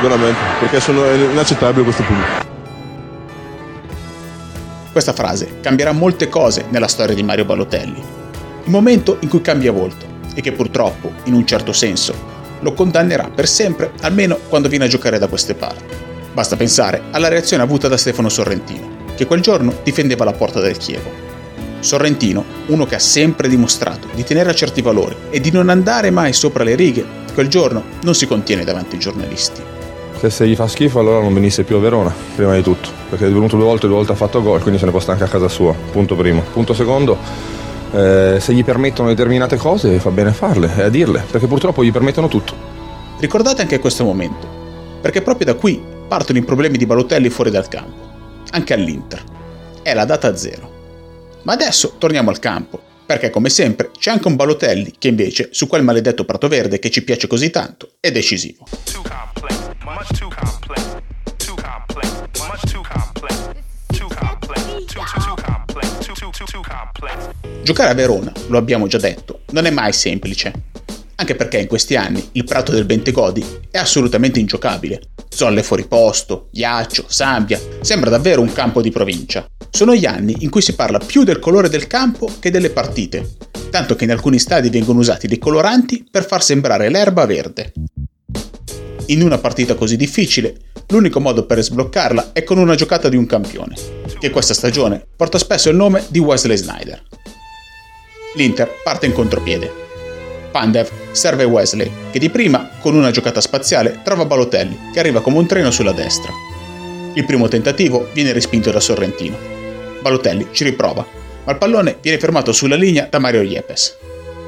veramente, 0.00 0.38
perché 0.60 0.80
sono 0.80 1.04
è 1.04 1.14
inaccettabile 1.14 1.82
questo 1.82 2.02
pubblico. 2.04 2.50
Questa 4.92 5.12
frase 5.12 5.60
cambierà 5.60 5.92
molte 5.92 6.28
cose 6.28 6.66
nella 6.68 6.86
storia 6.86 7.14
di 7.14 7.22
Mario 7.22 7.44
Balotelli. 7.44 8.00
Il 8.64 8.70
momento 8.70 9.16
in 9.20 9.28
cui 9.28 9.40
cambia 9.40 9.72
volto 9.72 10.06
e 10.34 10.40
che 10.40 10.52
purtroppo, 10.52 11.12
in 11.24 11.34
un 11.34 11.46
certo 11.46 11.72
senso, 11.72 12.14
lo 12.60 12.72
condannerà 12.74 13.28
per 13.34 13.48
sempre, 13.48 13.92
almeno 14.02 14.38
quando 14.48 14.68
viene 14.68 14.84
a 14.84 14.88
giocare 14.88 15.18
da 15.18 15.26
queste 15.26 15.54
parti. 15.54 15.94
Basta 16.32 16.56
pensare 16.56 17.02
alla 17.10 17.28
reazione 17.28 17.62
avuta 17.62 17.88
da 17.88 17.96
Stefano 17.96 18.28
Sorrentino, 18.28 18.88
che 19.16 19.26
quel 19.26 19.40
giorno 19.40 19.74
difendeva 19.82 20.24
la 20.24 20.32
porta 20.32 20.60
del 20.60 20.76
Chievo. 20.76 21.21
Sorrentino, 21.82 22.44
uno 22.66 22.86
che 22.86 22.94
ha 22.94 23.00
sempre 23.00 23.48
dimostrato 23.48 24.06
di 24.14 24.22
tenere 24.22 24.50
a 24.50 24.54
certi 24.54 24.82
valori 24.82 25.16
e 25.30 25.40
di 25.40 25.50
non 25.50 25.68
andare 25.68 26.10
mai 26.10 26.32
sopra 26.32 26.62
le 26.62 26.76
righe, 26.76 27.04
quel 27.34 27.48
giorno 27.48 27.82
non 28.02 28.14
si 28.14 28.28
contiene 28.28 28.62
davanti 28.62 28.94
ai 28.94 29.00
giornalisti. 29.00 29.60
Se, 30.20 30.30
se 30.30 30.46
gli 30.46 30.54
fa 30.54 30.68
schifo 30.68 31.00
allora 31.00 31.20
non 31.20 31.34
venisse 31.34 31.64
più 31.64 31.74
a 31.74 31.80
Verona, 31.80 32.14
prima 32.36 32.54
di 32.54 32.62
tutto, 32.62 32.88
perché 33.08 33.26
è 33.26 33.28
venuto 33.28 33.56
due 33.56 33.64
volte, 33.64 33.88
due 33.88 33.96
volte 33.96 34.12
ha 34.12 34.14
fatto 34.14 34.40
gol, 34.40 34.60
quindi 34.60 34.78
se 34.78 34.84
ne 34.84 34.92
può 34.92 35.00
stare 35.00 35.18
anche 35.18 35.28
a 35.28 35.32
casa 35.32 35.48
sua, 35.48 35.74
punto 35.90 36.14
primo. 36.14 36.44
Punto 36.52 36.72
secondo, 36.72 37.18
eh, 37.92 38.36
se 38.38 38.52
gli 38.52 38.62
permettono 38.62 39.08
determinate 39.08 39.56
cose 39.56 39.98
fa 39.98 40.10
bene 40.10 40.30
farle 40.30 40.70
e 40.76 40.82
a 40.82 40.88
dirle, 40.88 41.24
perché 41.28 41.48
purtroppo 41.48 41.82
gli 41.82 41.90
permettono 41.90 42.28
tutto. 42.28 42.54
Ricordate 43.18 43.62
anche 43.62 43.80
questo 43.80 44.04
momento, 44.04 44.46
perché 45.00 45.20
proprio 45.20 45.46
da 45.46 45.54
qui 45.54 45.82
partono 46.06 46.38
i 46.38 46.44
problemi 46.44 46.78
di 46.78 46.86
Balotelli 46.86 47.28
fuori 47.28 47.50
dal 47.50 47.66
campo, 47.66 48.08
anche 48.52 48.72
all'Inter. 48.72 49.20
È 49.82 49.92
la 49.92 50.04
data 50.04 50.36
zero. 50.36 50.71
Ma 51.42 51.54
adesso 51.54 51.96
torniamo 51.98 52.30
al 52.30 52.38
campo, 52.38 52.80
perché 53.04 53.30
come 53.30 53.48
sempre 53.48 53.90
c'è 53.98 54.10
anche 54.10 54.28
un 54.28 54.36
Balotelli 54.36 54.94
che 54.98 55.08
invece 55.08 55.48
su 55.50 55.66
quel 55.66 55.82
maledetto 55.82 56.24
prato 56.24 56.46
verde 56.46 56.78
che 56.78 56.90
ci 56.90 57.02
piace 57.02 57.26
così 57.26 57.50
tanto 57.50 57.94
è 57.98 58.12
decisivo. 58.12 58.64
Giocare 67.62 67.90
a 67.90 67.94
Verona, 67.94 68.32
lo 68.48 68.58
abbiamo 68.58 68.86
già 68.86 68.98
detto, 68.98 69.40
non 69.50 69.66
è 69.66 69.70
mai 69.70 69.92
semplice, 69.92 70.52
anche 71.16 71.34
perché 71.34 71.58
in 71.58 71.66
questi 71.66 71.96
anni 71.96 72.26
il 72.32 72.44
prato 72.44 72.72
del 72.72 72.84
Bentegodi 72.84 73.44
è 73.70 73.78
assolutamente 73.78 74.40
ingiocabile. 74.40 75.00
Zolle 75.28 75.62
fuori 75.62 75.86
posto, 75.86 76.48
ghiaccio, 76.52 77.04
sabbia, 77.08 77.60
sembra 77.80 78.10
davvero 78.10 78.40
un 78.40 78.52
campo 78.52 78.82
di 78.82 78.90
provincia. 78.90 79.46
Sono 79.70 79.94
gli 79.94 80.06
anni 80.06 80.36
in 80.40 80.50
cui 80.50 80.60
si 80.62 80.74
parla 80.74 80.98
più 80.98 81.24
del 81.24 81.38
colore 81.38 81.68
del 81.68 81.86
campo 81.86 82.30
che 82.38 82.50
delle 82.50 82.70
partite, 82.70 83.36
tanto 83.70 83.96
che 83.96 84.04
in 84.04 84.10
alcuni 84.10 84.38
stadi 84.38 84.68
vengono 84.68 85.00
usati 85.00 85.26
dei 85.26 85.38
coloranti 85.38 86.06
per 86.10 86.26
far 86.26 86.42
sembrare 86.42 86.90
l'erba 86.90 87.24
verde. 87.26 87.72
In 89.06 89.22
una 89.22 89.38
partita 89.38 89.74
così 89.74 89.96
difficile, 89.96 90.56
l'unico 90.88 91.20
modo 91.20 91.44
per 91.44 91.62
sbloccarla 91.62 92.32
è 92.32 92.44
con 92.44 92.58
una 92.58 92.74
giocata 92.74 93.08
di 93.08 93.16
un 93.16 93.26
campione, 93.26 93.74
che 94.18 94.30
questa 94.30 94.54
stagione 94.54 95.04
porta 95.16 95.38
spesso 95.38 95.70
il 95.70 95.76
nome 95.76 96.04
di 96.08 96.18
Wesley 96.18 96.56
Snyder. 96.56 97.02
L'Inter 98.34 98.70
parte 98.82 99.06
in 99.06 99.12
contropiede. 99.12 99.81
Pandev 100.52 100.88
serve 101.10 101.44
Wesley, 101.44 101.90
che 102.12 102.18
di 102.18 102.30
prima, 102.30 102.68
con 102.78 102.94
una 102.94 103.10
giocata 103.10 103.40
spaziale, 103.40 104.00
trova 104.04 104.26
Balotelli, 104.26 104.90
che 104.92 105.00
arriva 105.00 105.22
come 105.22 105.38
un 105.38 105.46
treno 105.46 105.70
sulla 105.70 105.92
destra. 105.92 106.30
Il 107.14 107.24
primo 107.24 107.48
tentativo 107.48 108.08
viene 108.12 108.32
respinto 108.32 108.70
da 108.70 108.78
Sorrentino. 108.78 109.36
Balotelli 110.00 110.48
ci 110.52 110.64
riprova, 110.64 111.04
ma 111.44 111.52
il 111.52 111.58
pallone 111.58 111.96
viene 112.00 112.18
fermato 112.18 112.52
sulla 112.52 112.76
linea 112.76 113.08
da 113.10 113.18
Mario 113.18 113.42
Iepes. 113.42 113.96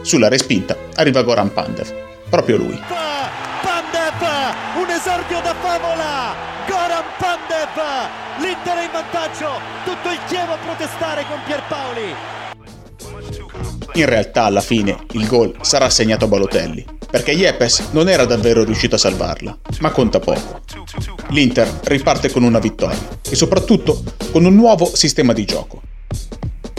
Sulla 0.03 0.29
respinta 0.29 0.77
arriva 0.95 1.23
Goran 1.23 1.53
Pandev, 1.53 1.93
proprio 2.29 2.59
lui. 2.59 2.79
Pandev, 2.87 4.21
un 4.77 4.91
esordio 4.91 5.41
da 5.41 5.55
favola! 5.55 6.53
Goran 6.69 7.05
Pandev, 7.19 7.77
l'Inter 8.41 8.83
in 8.83 8.91
vantaggio, 8.93 9.59
tutto 9.85 10.11
il 10.11 10.19
Chievo 10.27 10.53
a 10.53 10.59
protestare 10.59 11.25
con 11.29 11.41
Pierpaoli. 11.47 12.54
In 13.97 14.07
realtà 14.07 14.45
alla 14.45 14.61
fine 14.61 15.07
il 15.13 15.27
gol 15.29 15.55
sarà 15.61 15.85
assegnato 15.85 16.25
a 16.25 16.29
Balotelli, 16.29 16.85
perché 17.09 17.31
Iepes 17.31 17.91
non 17.93 18.09
era 18.09 18.25
davvero 18.25 18.65
riuscito 18.65 18.97
a 18.97 18.99
salvarla, 18.99 19.57
ma 19.79 19.93
conta 19.93 20.19
poco. 20.19 20.63
L'Inter 21.29 21.81
riparte 21.85 22.29
con 22.29 22.43
una 22.43 22.59
vittoria 22.59 22.99
e 23.29 23.37
soprattutto 23.37 24.03
con 24.33 24.45
un 24.45 24.55
nuovo 24.57 24.91
sistema 24.97 25.33
di 25.33 25.45
gioco. 25.45 25.81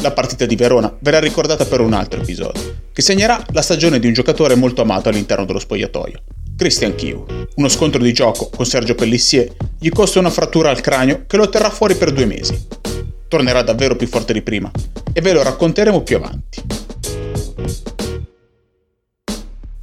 La 0.01 0.12
partita 0.12 0.45
di 0.45 0.57
Verona 0.57 0.93
verrà 1.00 1.19
ricordata 1.19 1.63
per 1.63 1.79
un 1.79 1.93
altro 1.93 2.19
episodio, 2.19 2.79
che 2.91 3.01
segnerà 3.01 3.41
la 3.53 3.62
stagione 3.62 4.00
di 4.00 4.07
un 4.07 4.13
giocatore 4.13 4.55
molto 4.55 4.81
amato 4.81 5.07
all'interno 5.07 5.45
dello 5.45 5.60
spogliatoio, 5.60 6.22
Christian 6.57 6.95
Chiu. 6.95 7.25
Uno 7.55 7.69
scontro 7.69 8.03
di 8.03 8.12
gioco 8.12 8.50
con 8.50 8.65
Sergio 8.65 8.93
Pellissier 8.93 9.55
gli 9.79 9.89
costa 9.89 10.19
una 10.19 10.29
frattura 10.29 10.69
al 10.69 10.81
cranio 10.81 11.24
che 11.27 11.38
lo 11.38 11.48
terrà 11.48 11.69
fuori 11.69 11.95
per 11.95 12.12
due 12.12 12.25
mesi. 12.25 12.67
Tornerà 13.29 13.62
davvero 13.62 13.95
più 13.95 14.07
forte 14.07 14.34
di 14.34 14.41
prima 14.41 14.69
e 15.13 15.22
ve 15.22 15.31
lo 15.31 15.43
racconteremo 15.43 16.01
più 16.01 16.17
avanti. 16.17 16.44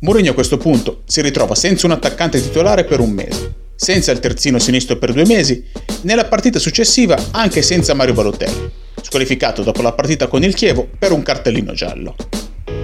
Mourinho 0.02 0.32
a 0.32 0.34
questo 0.34 0.56
punto 0.56 1.02
si 1.06 1.20
ritrova 1.20 1.54
senza 1.54 1.86
un 1.86 1.92
attaccante 1.92 2.42
titolare 2.42 2.82
per 2.82 2.98
un 2.98 3.10
mese, 3.10 3.54
senza 3.76 4.10
il 4.10 4.18
terzino 4.18 4.58
sinistro 4.58 4.96
per 4.96 5.12
due 5.12 5.24
mesi, 5.24 5.64
nella 6.00 6.24
partita 6.24 6.58
successiva 6.58 7.16
anche 7.30 7.62
senza 7.62 7.94
Mario 7.94 8.12
Balotelli, 8.12 8.68
squalificato 9.00 9.62
dopo 9.62 9.80
la 9.80 9.92
partita 9.92 10.26
con 10.26 10.42
il 10.42 10.54
Chievo 10.54 10.88
per 10.98 11.12
un 11.12 11.22
cartellino 11.22 11.72
giallo. 11.72 12.16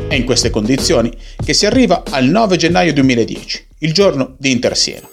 È 0.07 0.15
in 0.15 0.25
queste 0.25 0.51
condizioni 0.51 1.13
che 1.45 1.55
si 1.55 1.67
arriva 1.67 2.05
al 2.09 2.27
9 2.27 2.57
gennaio 2.57 2.93
2010, 2.93 3.67
il 3.79 3.93
giorno 3.93 4.37
di 4.39 4.53
Inter-Siena. 4.53 5.09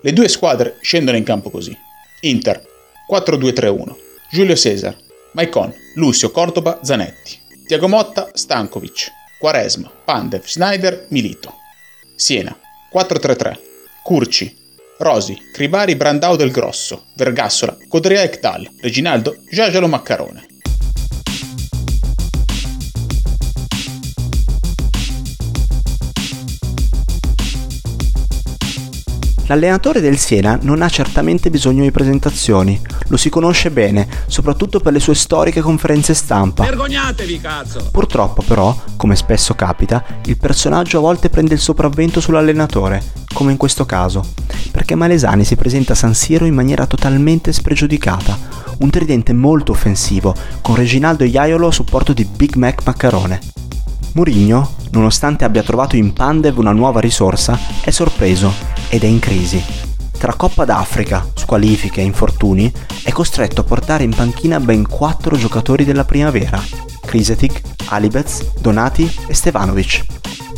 Le 0.00 0.12
due 0.12 0.26
squadre 0.26 0.78
scendono 0.80 1.16
in 1.16 1.22
campo 1.22 1.50
così. 1.50 1.76
Inter 2.22 2.66
4-2-3-1, 3.08 3.94
Giulio 4.28 4.56
Cesar, 4.56 4.96
Maicon, 5.34 5.72
Lucio 5.94 6.32
Cordoba, 6.32 6.80
Zanetti, 6.82 7.38
Tiago 7.64 7.86
Motta, 7.86 8.30
Stankovic, 8.34 9.20
Quaresma, 9.42 9.90
Pandev, 10.04 10.44
Schneider, 10.44 11.06
Milito. 11.08 11.52
Siena, 12.14 12.56
4-3-3. 12.92 13.58
Curci, 14.04 14.56
Rosi, 14.98 15.36
Cribari, 15.52 15.96
Brandao 15.96 16.36
del 16.36 16.52
Grosso, 16.52 17.06
Vergassola, 17.14 17.76
Codrea 17.88 18.22
Ekdal, 18.22 18.70
Reginaldo, 18.80 19.36
Giagialo 19.50 19.88
Maccarone. 19.88 20.46
L'allenatore 29.52 30.00
del 30.00 30.16
Siena 30.16 30.58
non 30.62 30.80
ha 30.80 30.88
certamente 30.88 31.50
bisogno 31.50 31.82
di 31.82 31.90
presentazioni, 31.90 32.80
lo 33.08 33.18
si 33.18 33.28
conosce 33.28 33.70
bene, 33.70 34.08
soprattutto 34.26 34.80
per 34.80 34.94
le 34.94 34.98
sue 34.98 35.14
storiche 35.14 35.60
conferenze 35.60 36.14
stampa. 36.14 36.64
Vergognatevi, 36.64 37.38
cazzo! 37.38 37.86
Purtroppo 37.92 38.40
però, 38.40 38.74
come 38.96 39.14
spesso 39.14 39.52
capita, 39.52 40.02
il 40.24 40.38
personaggio 40.38 40.96
a 40.96 41.00
volte 41.02 41.28
prende 41.28 41.52
il 41.52 41.60
sopravvento 41.60 42.18
sull'allenatore, 42.18 43.02
come 43.34 43.52
in 43.52 43.58
questo 43.58 43.84
caso, 43.84 44.24
perché 44.70 44.94
Malesani 44.94 45.44
si 45.44 45.56
presenta 45.56 45.92
a 45.92 45.96
San 45.96 46.14
Siro 46.14 46.46
in 46.46 46.54
maniera 46.54 46.86
totalmente 46.86 47.52
spregiudicata, 47.52 48.38
un 48.78 48.88
tridente 48.88 49.34
molto 49.34 49.72
offensivo, 49.72 50.34
con 50.62 50.76
Reginaldo 50.76 51.24
Iaiolo 51.24 51.66
a 51.66 51.72
supporto 51.72 52.14
di 52.14 52.24
Big 52.24 52.54
Mac 52.54 52.80
Maccarone. 52.86 53.61
Murigno, 54.14 54.74
nonostante 54.90 55.44
abbia 55.44 55.62
trovato 55.62 55.96
in 55.96 56.12
Pandev 56.12 56.58
una 56.58 56.72
nuova 56.72 57.00
risorsa, 57.00 57.58
è 57.80 57.90
sorpreso 57.90 58.52
ed 58.88 59.04
è 59.04 59.06
in 59.06 59.18
crisi. 59.18 59.62
Tra 60.18 60.34
Coppa 60.34 60.66
d'Africa, 60.66 61.26
squalifiche 61.34 62.00
e 62.00 62.04
infortuni, 62.04 62.70
è 63.02 63.10
costretto 63.10 63.62
a 63.62 63.64
portare 63.64 64.04
in 64.04 64.14
panchina 64.14 64.60
ben 64.60 64.86
quattro 64.86 65.36
giocatori 65.36 65.84
della 65.84 66.04
primavera, 66.04 66.62
Krisetic, 67.00 67.60
Alibez, 67.86 68.52
Donati 68.60 69.10
e 69.26 69.34
Stevanovic. 69.34 70.04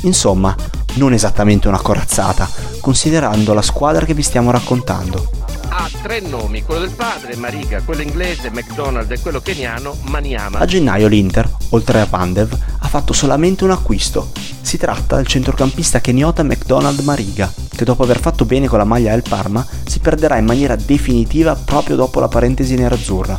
Insomma, 0.03 0.55
non 0.95 1.13
esattamente 1.13 1.69
una 1.69 1.81
corazzata, 1.81 2.49
considerando 2.81 3.55
la 3.55 3.63
squadra 3.63 4.05
che 4.05 4.15
vi 4.15 4.23
stiamo 4.23 4.51
raccontando. 4.51 5.31
Ha 5.69 5.89
tre 6.03 6.21
nomi, 6.21 6.63
quello 6.63 6.83
del 6.83 6.95
padre, 6.95 7.35
Mariga, 7.37 7.81
quello 7.83 8.03
inglese, 8.03 8.51
McDonald 8.51 9.11
e 9.11 9.19
quello 9.19 9.41
keniano, 9.41 9.97
Maniama. 10.03 10.59
A 10.59 10.67
gennaio 10.67 11.09
l'Inter, 11.09 11.51
oltre 11.71 12.01
a 12.01 12.07
Pandev, 12.07 12.57
fatto 12.95 13.13
solamente 13.13 13.65
un 13.65 13.73
acquisto. 13.73 14.31
Si 14.61 14.79
tratta 14.79 15.17
del 15.17 15.27
centrocampista 15.27 16.01
keniota 16.01 16.45
McDonald 16.45 17.01
Mariga, 17.01 17.53
che 17.75 17.85
dopo 17.85 18.05
aver 18.05 18.21
fatto 18.21 18.45
bene 18.45 18.69
con 18.69 18.79
la 18.79 18.85
maglia 18.85 19.11
del 19.11 19.25
Parma, 19.29 19.67
si 19.85 19.99
perderà 19.99 20.37
in 20.37 20.45
maniera 20.45 20.77
definitiva 20.77 21.57
proprio 21.57 21.97
dopo 21.97 22.21
la 22.21 22.29
parentesi 22.29 22.77
nerazzurra. 22.77 23.37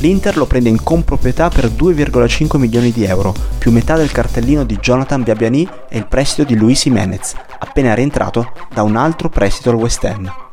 L'Inter 0.00 0.36
lo 0.36 0.44
prende 0.44 0.68
in 0.68 0.82
comproprietà 0.82 1.48
per 1.48 1.70
2,5 1.70 2.58
milioni 2.58 2.92
di 2.92 3.04
euro, 3.04 3.34
più 3.56 3.72
metà 3.72 3.96
del 3.96 4.12
cartellino 4.12 4.64
di 4.64 4.76
Jonathan 4.76 5.22
Biabiani 5.22 5.66
e 5.88 5.96
il 5.96 6.06
prestito 6.06 6.46
di 6.46 6.54
Luis 6.54 6.82
Jimenez, 6.82 7.32
appena 7.60 7.94
rientrato 7.94 8.52
da 8.70 8.82
un 8.82 8.96
altro 8.96 9.30
prestito 9.30 9.70
al 9.70 9.76
West 9.76 10.04
Ham. 10.04 10.47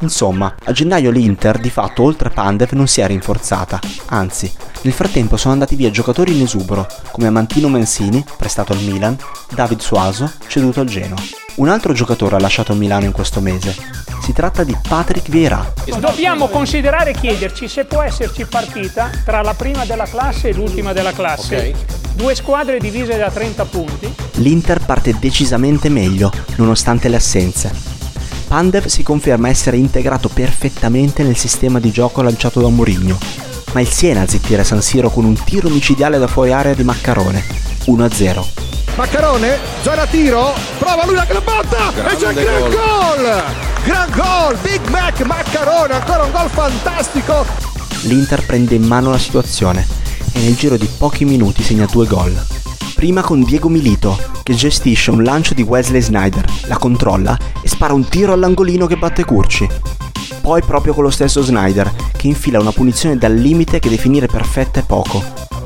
Insomma, 0.00 0.54
a 0.64 0.72
gennaio 0.72 1.10
l'Inter 1.10 1.58
di 1.58 1.70
fatto 1.70 2.02
oltre 2.02 2.28
a 2.28 2.32
Pandev 2.32 2.72
non 2.72 2.86
si 2.86 3.00
è 3.00 3.06
rinforzata, 3.06 3.78
anzi, 4.06 4.50
nel 4.82 4.92
frattempo 4.92 5.36
sono 5.36 5.52
andati 5.52 5.76
via 5.76 5.90
giocatori 5.90 6.34
in 6.34 6.42
esubero, 6.42 6.86
come 7.12 7.28
Amantino 7.28 7.68
Mancini, 7.68 8.24
prestato 8.36 8.72
al 8.72 8.80
Milan, 8.80 9.16
David 9.50 9.80
Suaso, 9.80 10.30
ceduto 10.48 10.80
al 10.80 10.86
Genoa. 10.86 11.20
Un 11.56 11.68
altro 11.68 11.92
giocatore 11.92 12.36
ha 12.36 12.40
lasciato 12.40 12.72
il 12.72 12.78
Milano 12.78 13.04
in 13.04 13.12
questo 13.12 13.40
mese. 13.40 13.76
Si 14.22 14.32
tratta 14.32 14.64
di 14.64 14.76
Patrick 14.88 15.28
Vieira. 15.28 15.72
Dobbiamo 15.98 16.48
considerare 16.48 17.10
e 17.10 17.14
chiederci 17.14 17.68
se 17.68 17.84
può 17.84 18.02
esserci 18.02 18.46
partita 18.46 19.10
tra 19.24 19.42
la 19.42 19.52
prima 19.52 19.84
della 19.84 20.06
classe 20.06 20.48
e 20.48 20.54
l'ultima 20.54 20.92
della 20.92 21.12
classe. 21.12 21.56
Okay. 21.56 21.74
Due 22.14 22.34
squadre 22.34 22.78
divise 22.78 23.16
da 23.16 23.30
30 23.30 23.64
punti. 23.66 24.14
L'Inter 24.34 24.80
parte 24.84 25.16
decisamente 25.18 25.88
meglio, 25.88 26.32
nonostante 26.56 27.08
le 27.08 27.16
assenze. 27.16 27.91
Pandev 28.52 28.84
si 28.84 29.02
conferma 29.02 29.48
essere 29.48 29.78
integrato 29.78 30.28
perfettamente 30.28 31.22
nel 31.22 31.38
sistema 31.38 31.80
di 31.80 31.90
gioco 31.90 32.20
lanciato 32.20 32.60
da 32.60 32.68
Mourinho. 32.68 33.18
ma 33.72 33.80
il 33.80 33.88
Siena 33.88 34.20
a 34.20 34.28
zittire 34.28 34.62
San 34.62 34.82
Siro 34.82 35.08
con 35.08 35.24
un 35.24 35.42
tiro 35.42 35.70
micidiale 35.70 36.18
da 36.18 36.26
fuori 36.26 36.52
area 36.52 36.74
di 36.74 36.84
Maccarone, 36.84 37.42
1-0. 37.86 38.44
Maccarone, 38.96 39.58
zona 39.80 40.04
tiro, 40.04 40.52
prova 40.76 41.06
lui 41.06 41.14
la 41.14 41.26
botta 41.42 42.10
e 42.10 42.14
c'è 42.14 42.28
il 42.28 42.34
gran 42.34 42.60
gol. 42.60 42.70
gol! 42.72 43.42
Gran 43.84 44.10
gol, 44.10 44.58
Big 44.60 44.86
Mac 44.88 45.22
Maccarone, 45.22 45.94
ancora 45.94 46.24
un 46.24 46.30
gol 46.30 46.50
fantastico. 46.50 47.46
L'Inter 48.02 48.44
prende 48.44 48.74
in 48.74 48.82
mano 48.82 49.08
la 49.08 49.18
situazione 49.18 49.86
e 50.30 50.40
nel 50.40 50.56
giro 50.56 50.76
di 50.76 50.90
pochi 50.98 51.24
minuti 51.24 51.62
segna 51.62 51.86
due 51.86 52.06
gol. 52.06 52.46
Prima 53.02 53.20
con 53.20 53.42
Diego 53.42 53.68
Milito, 53.68 54.16
che 54.44 54.54
gestisce 54.54 55.10
un 55.10 55.24
lancio 55.24 55.54
di 55.54 55.62
Wesley 55.62 56.00
Snyder, 56.00 56.44
la 56.66 56.78
controlla 56.78 57.36
e 57.60 57.66
spara 57.66 57.94
un 57.94 58.06
tiro 58.06 58.32
all'angolino 58.32 58.86
che 58.86 58.96
batte 58.96 59.24
Curci. 59.24 59.68
Poi 60.40 60.62
proprio 60.62 60.94
con 60.94 61.02
lo 61.02 61.10
stesso 61.10 61.42
Snyder, 61.42 61.92
che 62.16 62.28
infila 62.28 62.60
una 62.60 62.70
punizione 62.70 63.18
dal 63.18 63.34
limite 63.34 63.80
che 63.80 63.88
definire 63.88 64.28
perfetta 64.28 64.78
è 64.78 64.84
poco. 64.84 65.20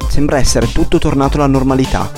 Sembra 0.09 0.39
essere 0.39 0.73
tutto 0.73 0.97
tornato 0.97 1.37
alla 1.37 1.47
normalità. 1.47 2.11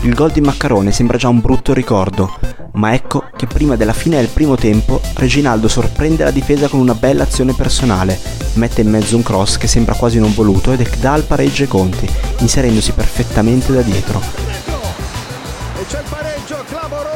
Il 0.00 0.12
gol 0.12 0.32
di 0.32 0.40
Maccarone 0.40 0.90
sembra 0.90 1.18
già 1.18 1.28
un 1.28 1.40
brutto 1.40 1.72
ricordo, 1.72 2.36
ma 2.72 2.94
ecco 2.94 3.26
che 3.36 3.46
prima 3.46 3.76
della 3.76 3.92
fine 3.92 4.16
del 4.16 4.26
primo 4.26 4.56
tempo 4.56 5.00
Reginaldo 5.14 5.68
sorprende 5.68 6.24
la 6.24 6.32
difesa 6.32 6.66
con 6.66 6.80
una 6.80 6.94
bella 6.94 7.22
azione 7.22 7.52
personale, 7.52 8.18
mette 8.54 8.80
in 8.80 8.90
mezzo 8.90 9.14
un 9.14 9.22
cross 9.22 9.56
che 9.56 9.68
sembra 9.68 9.94
quasi 9.94 10.18
non 10.18 10.34
voluto 10.34 10.72
ed 10.72 10.80
Ekdal 10.80 11.22
pareggia 11.22 11.62
i 11.62 11.68
conti, 11.68 12.08
inserendosi 12.38 12.90
perfettamente 12.90 13.72
da 13.72 13.80
dietro. 13.80 14.53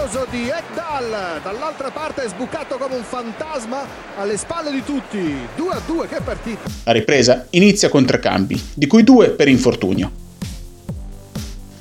Clamoroso 0.08 0.26
di 0.30 0.48
Ekdal, 0.48 1.40
dall'altra 1.42 1.90
parte 1.90 2.24
è 2.24 2.28
sbucato 2.28 2.76
come 2.78 2.96
un 2.96 3.02
fantasma 3.02 3.86
alle 4.16 4.36
spalle 4.36 4.70
di 4.70 4.82
tutti. 4.82 5.36
2 5.54 5.70
a 5.70 5.80
2, 5.84 6.08
che 6.08 6.20
partita! 6.22 6.68
La 6.84 6.92
ripresa 6.92 7.46
inizia 7.50 7.88
con 7.88 8.04
tre 8.06 8.18
cambi, 8.18 8.60
di 8.74 8.86
cui 8.86 9.04
due 9.04 9.30
per 9.30 9.48
infortunio. 9.48 10.10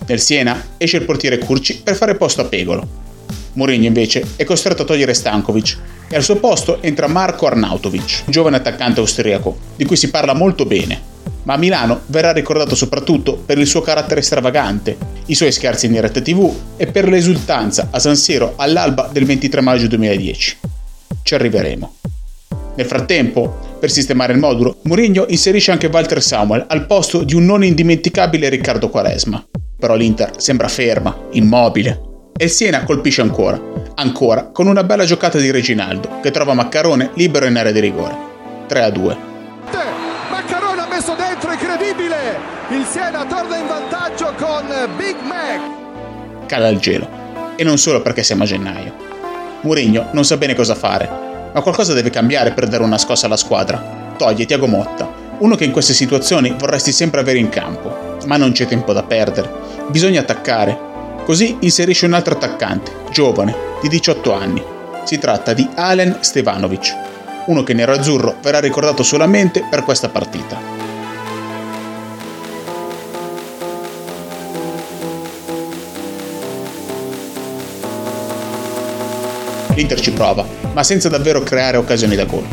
Nel 0.06 0.20
Siena 0.20 0.76
esce 0.78 0.98
il 0.98 1.06
portiere 1.06 1.38
Curci 1.38 1.82
per 1.82 1.96
fare 1.96 2.16
posto 2.16 2.42
a 2.42 2.46
Pegolo. 2.46 3.06
Mourinho 3.54 3.86
invece 3.86 4.26
è 4.36 4.44
costretto 4.44 4.84
a 4.84 4.86
togliere 4.86 5.14
Stankovic 5.14 5.78
e 6.10 6.16
al 6.16 6.24
suo 6.24 6.38
posto 6.38 6.82
entra 6.82 7.08
Marco 7.08 7.48
Arnautovic, 7.48 8.24
giovane 8.28 8.58
attaccante 8.58 9.00
austriaco, 9.00 9.58
di 9.76 9.86
cui 9.86 9.96
si 9.96 10.10
parla 10.10 10.34
molto 10.34 10.66
bene, 10.66 11.02
ma 11.44 11.54
a 11.54 11.58
Milano 11.58 12.02
verrà 12.08 12.32
ricordato 12.32 12.76
soprattutto 12.76 13.36
per 13.36 13.58
il 13.58 13.68
suo 13.68 13.82
carattere 13.82 14.22
stravagante, 14.22 14.98
i 15.28 15.36
suoi 15.36 15.52
scherzi 15.52 15.86
in 15.86 15.94
diretta 15.94 16.22
tv 16.22 16.54
e 16.76 16.88
per 16.88 17.08
l'esultanza 17.08 17.88
a 17.92 18.00
San 18.00 18.16
Siro 18.16 18.54
all'alba 18.58 19.10
del 19.12 19.26
23 19.26 19.62
maggio 19.62 19.88
2010. 19.88 20.58
Ci 21.24 21.36
arriveremo. 21.36 21.94
Nel 22.76 22.86
frattempo, 22.86 23.78
per 23.80 23.90
sistemare 23.90 24.34
il 24.34 24.40
modulo, 24.40 24.78
Mourinho 24.84 25.26
inserisce 25.30 25.72
anche 25.72 25.88
Walter 25.88 26.22
Samuel 26.22 26.66
al 26.68 26.86
posto 26.86 27.24
di 27.24 27.36
un 27.36 27.46
non 27.46 27.64
indimenticabile 27.64 28.50
Riccardo 28.50 28.90
Quaresma. 28.90 29.46
Però 29.80 29.96
l'Inter 29.96 30.34
sembra 30.38 30.68
ferma, 30.68 31.16
immobile. 31.32 32.02
E 32.38 32.46
il 32.46 32.52
Siena 32.52 32.84
colpisce 32.84 33.22
ancora, 33.22 33.60
ancora 33.96 34.50
con 34.52 34.68
una 34.68 34.84
bella 34.84 35.06
giocata 35.06 35.40
di 35.40 35.52
Reginaldo, 35.52 36.20
che 36.22 36.32
trova 36.32 36.54
Maccarone 36.54 37.12
libero 37.16 37.46
in 37.46 37.58
area 37.58 37.72
di 37.72 37.80
rigore. 37.80 38.16
3 38.68 38.82
a 38.84 38.90
2 38.90 39.36
messo 40.98 41.14
dentro, 41.14 41.52
incredibile! 41.52 42.57
Il 42.70 42.84
Siena 42.84 43.26
torna 43.26 43.56
in 43.56 43.66
vantaggio 43.66 44.34
con 44.38 44.68
Big 44.98 45.16
Mac. 45.22 46.48
Cala 46.48 46.68
il 46.68 46.80
gelo. 46.80 47.08
E 47.56 47.64
non 47.64 47.78
solo 47.78 48.02
perché 48.02 48.24
siamo 48.24 48.44
a 48.44 48.46
gennaio. 48.46 48.94
Mourinho 49.62 50.10
non 50.12 50.26
sa 50.26 50.36
bene 50.36 50.54
cosa 50.54 50.76
fare, 50.76 51.10
ma 51.54 51.62
qualcosa 51.62 51.94
deve 51.94 52.10
cambiare 52.10 52.52
per 52.52 52.68
dare 52.68 52.84
una 52.84 52.98
scossa 52.98 53.28
alla 53.28 53.38
squadra. 53.38 54.14
Toglie 54.18 54.46
Tiago 54.46 54.68
Motta, 54.68 55.10
uno 55.38 55.56
che 55.56 55.64
in 55.64 55.72
queste 55.72 55.94
situazioni 55.94 56.54
vorresti 56.58 56.92
sempre 56.92 57.22
avere 57.22 57.40
in 57.40 57.48
campo, 57.48 58.18
ma 58.26 58.36
non 58.36 58.52
c'è 58.52 58.66
tempo 58.66 58.92
da 58.92 59.04
perdere. 59.04 59.50
Bisogna 59.88 60.20
attaccare. 60.20 60.78
Così 61.24 61.56
inserisce 61.62 62.06
un 62.06 62.14
altro 62.14 62.34
attaccante, 62.34 62.92
giovane, 63.12 63.56
di 63.82 63.88
18 63.88 64.34
anni. 64.34 64.62
Si 65.06 65.18
tratta 65.18 65.54
di 65.54 65.66
Alen 65.74 66.18
Stevanovic, 66.20 66.96
uno 67.46 67.64
che 67.64 67.74
nero-azzurro 67.74 68.36
verrà 68.42 68.60
ricordato 68.60 69.04
solamente 69.04 69.66
per 69.70 69.84
questa 69.84 70.10
partita. 70.10 70.97
l'Inter 79.78 80.02
ci 80.02 80.12
prova, 80.12 80.44
ma 80.74 80.82
senza 80.82 81.08
davvero 81.08 81.44
creare 81.44 81.78
occasioni 81.78 82.16
da 82.16 82.26
gol. 82.26 82.44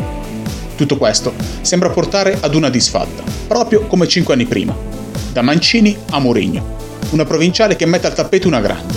Tutto 0.75 0.95
questo 0.95 1.33
sembra 1.61 1.89
portare 1.89 2.37
ad 2.39 2.53
una 2.53 2.69
disfatta, 2.69 3.23
proprio 3.47 3.87
come 3.87 4.07
cinque 4.07 4.35
anni 4.35 4.45
prima, 4.45 4.75
da 5.33 5.41
Mancini 5.41 5.97
a 6.11 6.19
Mourinho, 6.19 6.77
una 7.09 7.25
provinciale 7.25 7.75
che 7.75 7.87
mette 7.87 8.05
al 8.05 8.13
tappeto 8.13 8.47
una 8.47 8.61
grande. 8.61 8.93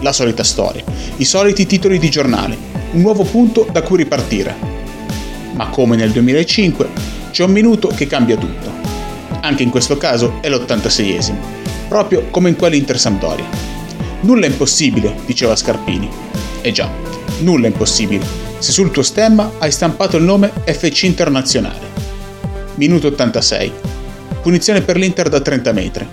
La 0.00 0.12
solita 0.12 0.44
storia, 0.44 0.84
i 1.16 1.24
soliti 1.24 1.66
titoli 1.66 1.98
di 1.98 2.08
giornale, 2.08 2.56
un 2.92 3.00
nuovo 3.00 3.24
punto 3.24 3.66
da 3.72 3.82
cui 3.82 3.96
ripartire. 3.96 4.54
Ma 5.54 5.68
come 5.68 5.96
nel 5.96 6.12
2005, 6.12 6.88
c'è 7.32 7.42
un 7.42 7.50
minuto 7.50 7.88
che 7.88 8.06
cambia 8.06 8.36
tutto. 8.36 8.70
Anche 9.40 9.64
in 9.64 9.70
questo 9.70 9.96
caso 9.96 10.38
è 10.40 10.48
l'86esimo, 10.48 11.38
proprio 11.88 12.28
come 12.30 12.48
in 12.48 12.56
quell'Inter 12.56 12.98
Sampdoria. 12.98 13.46
Nulla 14.20 14.46
è 14.46 14.48
impossibile, 14.48 15.16
diceva 15.26 15.56
Scarpini. 15.56 16.08
E 16.60 16.70
già, 16.70 17.01
nulla 17.40 17.66
è 17.66 17.70
impossibile 17.70 18.50
se 18.62 18.70
sul 18.70 18.92
tuo 18.92 19.02
stemma 19.02 19.50
hai 19.58 19.72
stampato 19.72 20.16
il 20.16 20.22
nome 20.22 20.52
FC 20.64 21.02
Internazionale. 21.02 21.90
Minuto 22.76 23.08
86. 23.08 23.72
Punizione 24.40 24.82
per 24.82 24.96
l'Inter 24.96 25.28
da 25.28 25.40
30 25.40 25.72
metri. 25.72 26.06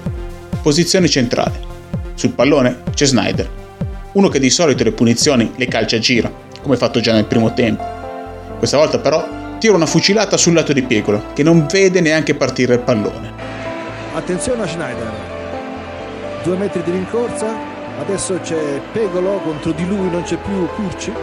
Posizione 0.59 1.07
centrale. 1.07 1.59
Sul 2.15 2.31
pallone 2.31 2.81
c'è 2.95 3.05
Snyder, 3.05 3.47
uno 4.13 4.29
che 4.29 4.39
di 4.39 4.49
solito 4.49 4.83
le 4.83 4.93
punizioni 4.93 5.51
le 5.57 5.67
calcia 5.67 5.97
a 5.97 5.99
giro, 5.99 6.47
come 6.63 6.75
fatto 6.75 6.99
già 6.99 7.13
nel 7.13 7.25
primo 7.25 7.53
tempo. 7.53 7.83
Questa 8.57 8.77
volta 8.77 8.97
però 8.97 9.57
tira 9.59 9.75
una 9.75 9.85
fucilata 9.85 10.35
sul 10.35 10.53
lato 10.53 10.73
di 10.73 10.81
Piegolo, 10.81 11.25
che 11.33 11.43
non 11.43 11.67
vede 11.71 12.01
neanche 12.01 12.33
partire 12.33 12.73
il 12.73 12.79
pallone. 12.79 13.31
Attenzione 14.15 14.63
a 14.63 14.67
Schneider. 14.67 15.11
Due 16.41 16.57
metri 16.57 16.81
di 16.81 16.89
rincorsa, 16.89 17.68
adesso 17.99 18.39
c'è 18.39 18.81
Pegolo 18.91 19.39
contro 19.39 19.71
di 19.71 19.85
lui 19.85 20.09
non 20.09 20.23
c'è 20.23 20.37
più 20.37 20.67
Curci. 20.75 21.13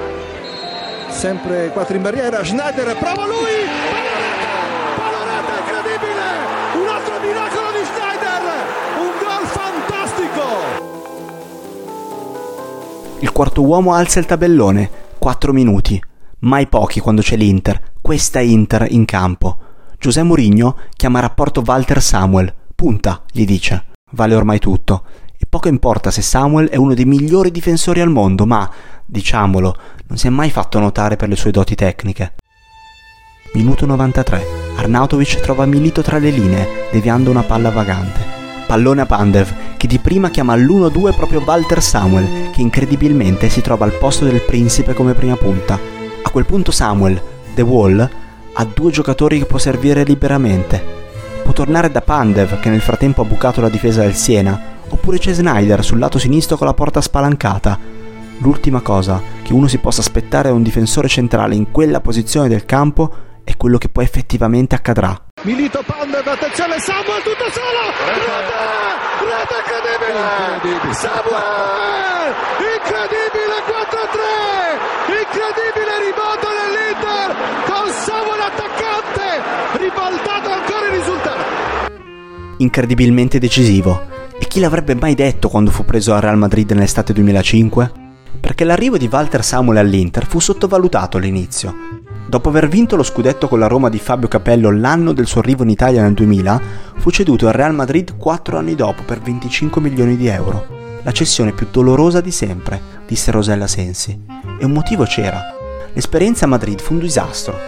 Sempre 1.09 1.71
4 1.71 1.97
in 1.97 2.03
barriera 2.03 2.45
Schneider 2.45 2.97
prova 2.97 3.27
lui! 3.27 3.65
Paloretta 4.97 5.59
incredibile! 5.59 6.23
Un 6.75 6.89
altro 6.89 7.15
miracolo 7.21 7.71
di 7.73 7.85
Schneider! 7.85 8.43
Un 9.01 9.13
gol 9.19 9.47
fantastico! 9.47 10.45
Il 13.21 13.33
quarto 13.33 13.63
uomo 13.63 13.95
alza 13.95 14.19
il 14.19 14.27
tabellone. 14.27 14.91
4 15.19 15.53
minuti. 15.53 16.01
Mai 16.41 16.67
pochi 16.67 17.01
quando 17.01 17.23
c'è 17.23 17.37
l'Inter. 17.37 17.95
Questa 18.03 18.41
Inter 18.41 18.87
in 18.91 19.07
campo. 19.07 19.59
Giuseppe 19.99 20.27
Mourinho 20.27 20.77
chiama 20.95 21.19
a 21.19 21.23
rapporto 21.23 21.63
Walter 21.65 22.03
Samuel. 22.03 22.53
Punta 22.75 23.23
gli 23.33 23.47
dice. 23.47 23.87
Vale 24.13 24.35
ormai 24.35 24.59
tutto 24.59 25.03
poco 25.57 25.69
importa 25.69 26.11
se 26.11 26.21
Samuel 26.21 26.69
è 26.69 26.77
uno 26.77 26.93
dei 26.93 27.07
migliori 27.07 27.51
difensori 27.51 28.03
al 28.03 28.11
mondo, 28.11 28.45
ma, 28.45 28.71
diciamolo, 29.07 29.75
non 30.09 30.19
si 30.19 30.27
è 30.27 30.31
mai 30.31 30.51
fatto 30.51 30.79
notare 30.79 31.17
per 31.17 31.31
le 31.31 31.37
sue 31.37 31.51
doti 31.51 31.75
tecniche. 31.75 32.35
Minuto 33.55 33.87
93. 33.87 34.47
Arnautovic 34.77 35.41
trova 35.41 35.65
Milito 35.65 36.03
tra 36.03 36.19
le 36.19 36.29
linee, 36.29 36.89
deviando 36.93 37.31
una 37.31 37.43
palla 37.43 37.71
vagante. 37.71 38.21
Pallone 38.67 39.01
a 39.01 39.07
Pandev, 39.07 39.79
che 39.79 39.87
di 39.87 39.99
prima 39.99 40.29
chiama 40.29 40.53
all'1-2 40.53 41.17
proprio 41.17 41.43
Walter 41.43 41.83
Samuel, 41.83 42.51
che 42.53 42.61
incredibilmente 42.61 43.49
si 43.49 43.63
trova 43.63 43.87
al 43.87 43.97
posto 43.97 44.27
del 44.27 44.43
principe 44.43 44.93
come 44.93 45.15
prima 45.15 45.37
punta. 45.37 45.81
A 46.23 46.29
quel 46.29 46.45
punto 46.45 46.71
Samuel, 46.71 47.19
The 47.55 47.63
Wall, 47.63 48.11
ha 48.53 48.65
due 48.67 48.91
giocatori 48.91 49.39
che 49.39 49.47
può 49.47 49.57
servire 49.57 50.05
liberamente. 50.05 50.85
Può 51.43 51.55
tornare 51.55 51.91
da 51.91 52.03
Pandev, 52.03 52.61
che 52.61 52.69
nel 52.69 52.83
frattempo 52.83 53.23
ha 53.23 53.25
bucato 53.25 53.63
la 53.63 53.71
difesa 53.71 54.03
del 54.03 54.15
Siena, 54.15 54.75
Oppure 54.89 55.19
c'è 55.19 55.33
Snyder 55.33 55.85
sul 55.85 55.99
lato 55.99 56.19
sinistro 56.19 56.57
con 56.57 56.67
la 56.67 56.75
porta 56.75 57.01
spalancata. 57.01 57.79
L'ultima 58.39 58.81
cosa 58.81 59.21
che 59.43 59.53
uno 59.53 59.67
si 59.67 59.79
possa 59.79 60.01
aspettare 60.01 60.49
da 60.49 60.55
un 60.55 60.63
difensore 60.63 61.09
centrale 61.09 61.55
in 61.55 61.71
quella 61.71 62.01
posizione 62.01 62.49
del 62.49 62.65
campo 62.65 63.25
è 63.43 63.57
quello 63.57 63.79
che 63.79 63.89
poi 63.89 64.05
effettivamente 64.05 64.75
accadrà. 64.75 65.17
Milito 65.43 65.83
Pandev, 65.87 66.27
attenzione 66.27 66.79
Samuel 66.79 67.23
tutto 67.23 67.49
solo! 67.51 67.81
Rete! 68.07 68.75
Rete 69.23 69.55
incredibile! 69.63 70.95
Samuel! 70.95 72.35
Incredibile 72.77 73.57
4-3! 73.71 75.15
Incredibile 75.23 75.93
rimoto 76.03 76.49
dell'Inter 76.59 77.29
con 77.71 77.87
Samuel 77.93 78.41
attaccante! 78.41 79.25
Ribaltato 79.79 80.51
ancora 80.51 80.87
il 80.87 80.93
risultato! 80.99 81.45
Incredibilmente 82.59 83.39
decisivo 83.39 84.16
chi 84.57 84.63
l'avrebbe 84.63 84.95
mai 84.95 85.15
detto 85.15 85.51
quando 85.51 85.71
fu 85.71 85.85
preso 85.85 86.15
al 86.15 86.23
Real 86.23 86.39
Madrid 86.39 86.71
nell'estate 86.71 87.13
2005? 87.13 87.93
Perché 88.41 88.65
l'arrivo 88.65 88.97
di 88.97 89.07
Walter 89.13 89.45
Samuel 89.45 89.77
all'Inter 89.77 90.25
fu 90.25 90.39
sottovalutato 90.39 91.19
all'inizio. 91.19 91.75
Dopo 92.27 92.49
aver 92.49 92.67
vinto 92.67 92.97
lo 92.97 93.03
scudetto 93.03 93.49
con 93.49 93.59
la 93.59 93.67
Roma 93.67 93.91
di 93.91 93.99
Fabio 93.99 94.29
Capello 94.29 94.71
l'anno 94.71 95.13
del 95.13 95.27
suo 95.27 95.43
arrivo 95.43 95.63
in 95.63 95.69
Italia 95.69 96.01
nel 96.01 96.15
2000, 96.15 96.61
fu 96.97 97.11
ceduto 97.11 97.49
al 97.49 97.53
Real 97.53 97.75
Madrid 97.75 98.17
quattro 98.17 98.57
anni 98.57 98.75
dopo 98.75 99.03
per 99.03 99.21
25 99.21 99.79
milioni 99.83 100.17
di 100.17 100.27
euro. 100.27 100.67
La 101.03 101.13
cessione 101.13 101.53
più 101.53 101.67
dolorosa 101.71 102.23
di 102.23 102.31
sempre, 102.31 102.81
disse 103.07 103.31
Rosella 103.31 103.67
Sensi. 103.67 104.19
E 104.59 104.65
un 104.65 104.73
motivo 104.73 105.05
c'era. 105.05 105.39
L'esperienza 105.93 106.47
a 106.47 106.49
Madrid 106.49 106.81
fu 106.81 106.95
un 106.95 107.01
disastro. 107.01 107.59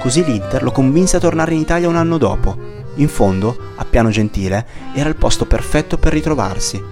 Così 0.00 0.24
l'Inter 0.24 0.62
lo 0.62 0.72
convinse 0.72 1.18
a 1.18 1.20
tornare 1.20 1.52
in 1.52 1.60
Italia 1.60 1.90
un 1.90 1.96
anno 1.96 2.16
dopo. 2.16 2.80
In 2.96 3.08
fondo, 3.08 3.72
a 3.76 3.84
Piano 3.84 4.10
Gentile, 4.10 4.66
era 4.94 5.08
il 5.08 5.16
posto 5.16 5.46
perfetto 5.46 5.98
per 5.98 6.12
ritrovarsi. 6.12 6.82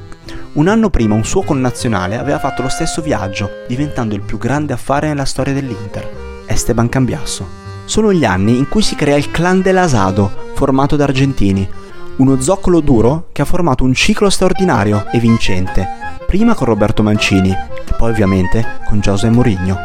Un 0.52 0.68
anno 0.68 0.90
prima 0.90 1.14
un 1.14 1.24
suo 1.24 1.42
connazionale 1.42 2.18
aveva 2.18 2.38
fatto 2.38 2.62
lo 2.62 2.68
stesso 2.68 3.02
viaggio, 3.02 3.48
diventando 3.68 4.14
il 4.14 4.22
più 4.22 4.38
grande 4.38 4.72
affare 4.72 5.08
nella 5.08 5.24
storia 5.24 5.52
dell'Inter. 5.52 6.44
Esteban 6.46 6.88
Cambiasso. 6.88 7.46
Sono 7.84 8.12
gli 8.12 8.24
anni 8.24 8.56
in 8.56 8.68
cui 8.68 8.82
si 8.82 8.94
crea 8.94 9.16
il 9.16 9.30
clan 9.30 9.62
dell'Asado, 9.62 10.52
formato 10.54 10.96
da 10.96 11.04
argentini, 11.04 11.68
uno 12.16 12.40
zoccolo 12.40 12.80
duro 12.80 13.28
che 13.32 13.42
ha 13.42 13.46
formato 13.46 13.84
un 13.84 13.94
ciclo 13.94 14.28
straordinario 14.28 15.06
e 15.10 15.18
vincente, 15.18 15.88
prima 16.26 16.54
con 16.54 16.66
Roberto 16.66 17.02
Mancini 17.02 17.50
e 17.50 17.94
poi 17.96 18.10
ovviamente 18.10 18.80
con 18.86 19.00
José 19.00 19.30
Mourinho. 19.30 19.78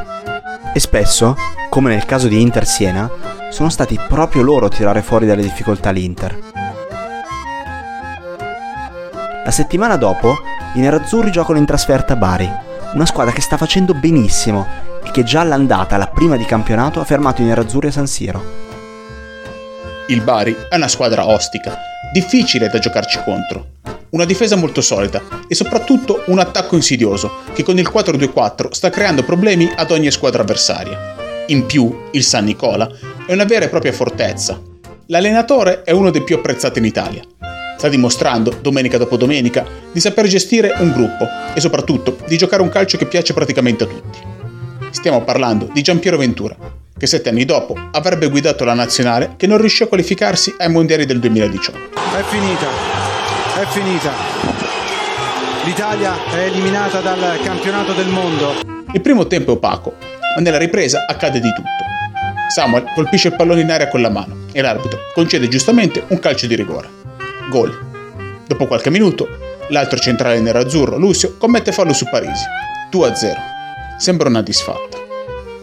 E 0.73 0.79
spesso, 0.79 1.37
come 1.69 1.89
nel 1.89 2.05
caso 2.05 2.27
di 2.27 2.41
Inter 2.41 2.65
Siena, 2.65 3.09
sono 3.55 3.69
stati 3.69 3.97
proprio 4.09 4.41
loro 4.41 4.65
a 4.65 4.69
tirare 4.69 5.01
fuori 5.01 5.25
dalle 5.25 5.41
difficoltà 5.41 5.89
l'Inter. 5.89 6.37
La 9.45 9.51
settimana 9.51 9.95
dopo, 9.95 10.35
i 10.73 10.81
nerazzurri 10.81 11.31
giocano 11.31 11.57
in 11.57 11.65
trasferta 11.65 12.13
a 12.13 12.15
Bari, 12.17 12.51
una 12.95 13.05
squadra 13.05 13.31
che 13.31 13.39
sta 13.39 13.55
facendo 13.55 13.93
benissimo 13.93 14.67
e 15.01 15.09
che 15.11 15.23
già 15.23 15.39
all'andata, 15.39 15.95
la 15.95 16.07
prima 16.07 16.35
di 16.35 16.43
campionato, 16.43 16.99
ha 16.99 17.05
fermato 17.05 17.41
i 17.41 17.45
nerazzurri 17.45 17.87
a 17.87 17.91
San 17.91 18.07
Siro. 18.07 18.43
Il 20.07 20.19
Bari 20.19 20.53
è 20.69 20.75
una 20.75 20.89
squadra 20.89 21.25
ostica, 21.25 21.77
difficile 22.11 22.67
da 22.67 22.79
giocarci 22.79 23.21
contro. 23.23 23.67
Una 24.09 24.25
difesa 24.25 24.57
molto 24.57 24.81
solida 24.81 25.21
e 25.47 25.55
soprattutto 25.55 26.23
un 26.25 26.39
attacco 26.39 26.75
insidioso 26.75 27.43
che 27.53 27.63
con 27.63 27.77
il 27.77 27.89
4-2-4 27.89 28.71
sta 28.71 28.89
creando 28.89 29.23
problemi 29.23 29.71
ad 29.73 29.91
ogni 29.91 30.11
squadra 30.11 30.41
avversaria. 30.41 31.15
In 31.47 31.65
più, 31.65 32.07
il 32.11 32.23
San 32.23 32.43
Nicola 32.43 32.89
è 33.25 33.33
una 33.33 33.45
vera 33.45 33.65
e 33.65 33.69
propria 33.69 33.91
fortezza. 33.91 34.61
L'allenatore 35.07 35.81
è 35.83 35.91
uno 35.91 36.11
dei 36.11 36.23
più 36.23 36.35
apprezzati 36.35 36.79
in 36.79 36.85
Italia. 36.85 37.23
Sta 37.77 37.89
dimostrando, 37.89 38.55
domenica 38.61 38.97
dopo 38.97 39.17
domenica, 39.17 39.65
di 39.91 39.99
saper 39.99 40.27
gestire 40.27 40.75
un 40.77 40.91
gruppo 40.91 41.27
e 41.53 41.59
soprattutto 41.59 42.17
di 42.27 42.37
giocare 42.37 42.61
un 42.61 42.69
calcio 42.69 42.97
che 42.97 43.07
piace 43.07 43.33
praticamente 43.33 43.83
a 43.83 43.87
tutti. 43.87 44.19
Stiamo 44.91 45.23
parlando 45.23 45.69
di 45.73 45.81
Giampiero 45.81 46.17
Ventura, 46.17 46.55
che 46.97 47.07
sette 47.07 47.29
anni 47.29 47.45
dopo 47.45 47.75
avrebbe 47.91 48.29
guidato 48.29 48.63
la 48.63 48.73
nazionale 48.73 49.33
che 49.37 49.47
non 49.47 49.57
riuscì 49.57 49.83
a 49.83 49.87
qualificarsi 49.87 50.53
ai 50.57 50.69
mondiali 50.69 51.05
del 51.05 51.19
2018. 51.19 51.77
È 52.17 52.23
finita, 52.29 52.67
è 53.59 53.65
finita. 53.65 54.11
L'Italia 55.65 56.13
è 56.31 56.45
eliminata 56.45 56.99
dal 56.99 57.39
campionato 57.43 57.93
del 57.93 58.07
mondo. 58.07 58.53
Il 58.93 59.01
primo 59.01 59.25
tempo 59.25 59.51
è 59.51 59.55
opaco, 59.55 59.95
ma 60.35 60.41
nella 60.41 60.59
ripresa 60.59 61.05
accade 61.07 61.39
di 61.39 61.51
tutto. 61.53 61.94
Samuel 62.47 62.85
colpisce 62.93 63.29
il 63.29 63.35
pallone 63.35 63.61
in 63.61 63.71
aria 63.71 63.87
con 63.87 64.01
la 64.01 64.09
mano 64.09 64.45
e 64.51 64.61
l'arbitro 64.61 64.99
concede 65.13 65.47
giustamente 65.47 66.03
un 66.07 66.19
calcio 66.19 66.47
di 66.47 66.55
rigore. 66.55 66.89
Gol. 67.49 67.77
Dopo 68.47 68.67
qualche 68.67 68.89
minuto, 68.89 69.27
l'altro 69.69 69.97
centrale 69.97 70.39
nerazzurro, 70.39 70.97
Lucio, 70.97 71.35
commette 71.37 71.71
fallo 71.71 71.93
su 71.93 72.07
Parisi. 72.09 72.45
2-0 72.91 73.53
sembra 73.97 74.29
una 74.29 74.41
disfatta. 74.41 74.97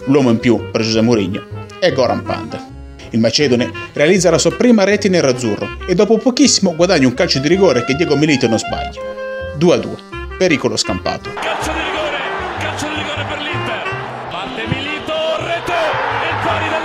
L'uomo 0.06 0.30
in 0.30 0.38
più 0.38 0.70
per 0.70 0.82
Giuseppe 0.82 1.04
Mourinho 1.04 1.44
è 1.78 1.92
Goran 1.92 2.22
Panda. 2.22 2.70
Il 3.10 3.20
macedone 3.20 3.70
realizza 3.92 4.30
la 4.30 4.38
sua 4.38 4.52
prima 4.52 4.84
rete 4.84 5.08
nerazzurro 5.08 5.76
e 5.86 5.94
dopo 5.94 6.16
pochissimo 6.16 6.74
guadagna 6.74 7.06
un 7.06 7.14
calcio 7.14 7.38
di 7.38 7.48
rigore 7.48 7.84
che 7.84 7.94
Diego 7.94 8.16
Milito 8.16 8.48
non 8.48 8.58
sbaglia. 8.58 9.00
2 9.56 9.74
a 9.74 9.76
2. 9.76 9.94
Pericolo 10.38 10.76
scampato. 10.76 11.81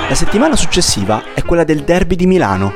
La 0.09 0.15
settimana 0.15 0.55
successiva 0.55 1.33
è 1.33 1.43
quella 1.43 1.65
del 1.65 1.83
derby 1.83 2.15
di 2.15 2.27
Milano. 2.27 2.73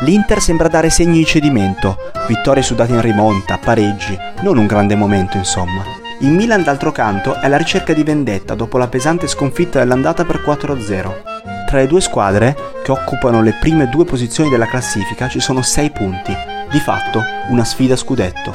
L'Inter 0.00 0.42
sembra 0.42 0.68
dare 0.68 0.90
segni 0.90 1.16
di 1.16 1.24
cedimento, 1.24 1.96
vittorie 2.28 2.62
sudate 2.62 2.92
in 2.92 3.00
rimonta, 3.00 3.56
pareggi, 3.56 4.14
non 4.42 4.58
un 4.58 4.66
grande 4.66 4.94
momento 4.94 5.38
insomma. 5.38 5.82
Il 6.20 6.28
Milan 6.28 6.62
d'altro 6.62 6.92
canto 6.92 7.34
è 7.34 7.46
alla 7.46 7.56
ricerca 7.56 7.94
di 7.94 8.02
vendetta 8.02 8.54
dopo 8.54 8.76
la 8.76 8.88
pesante 8.88 9.26
sconfitta 9.26 9.78
dell'andata 9.78 10.26
per 10.26 10.42
4-0. 10.46 11.22
Tra 11.66 11.78
le 11.78 11.86
due 11.86 12.02
squadre, 12.02 12.54
che 12.84 12.92
occupano 12.92 13.40
le 13.40 13.56
prime 13.58 13.88
due 13.88 14.04
posizioni 14.04 14.50
della 14.50 14.66
classifica, 14.66 15.28
ci 15.28 15.40
sono 15.40 15.62
6 15.62 15.90
punti, 15.92 16.36
di 16.70 16.78
fatto 16.78 17.22
una 17.48 17.64
sfida 17.64 17.96
scudetto. 17.96 18.52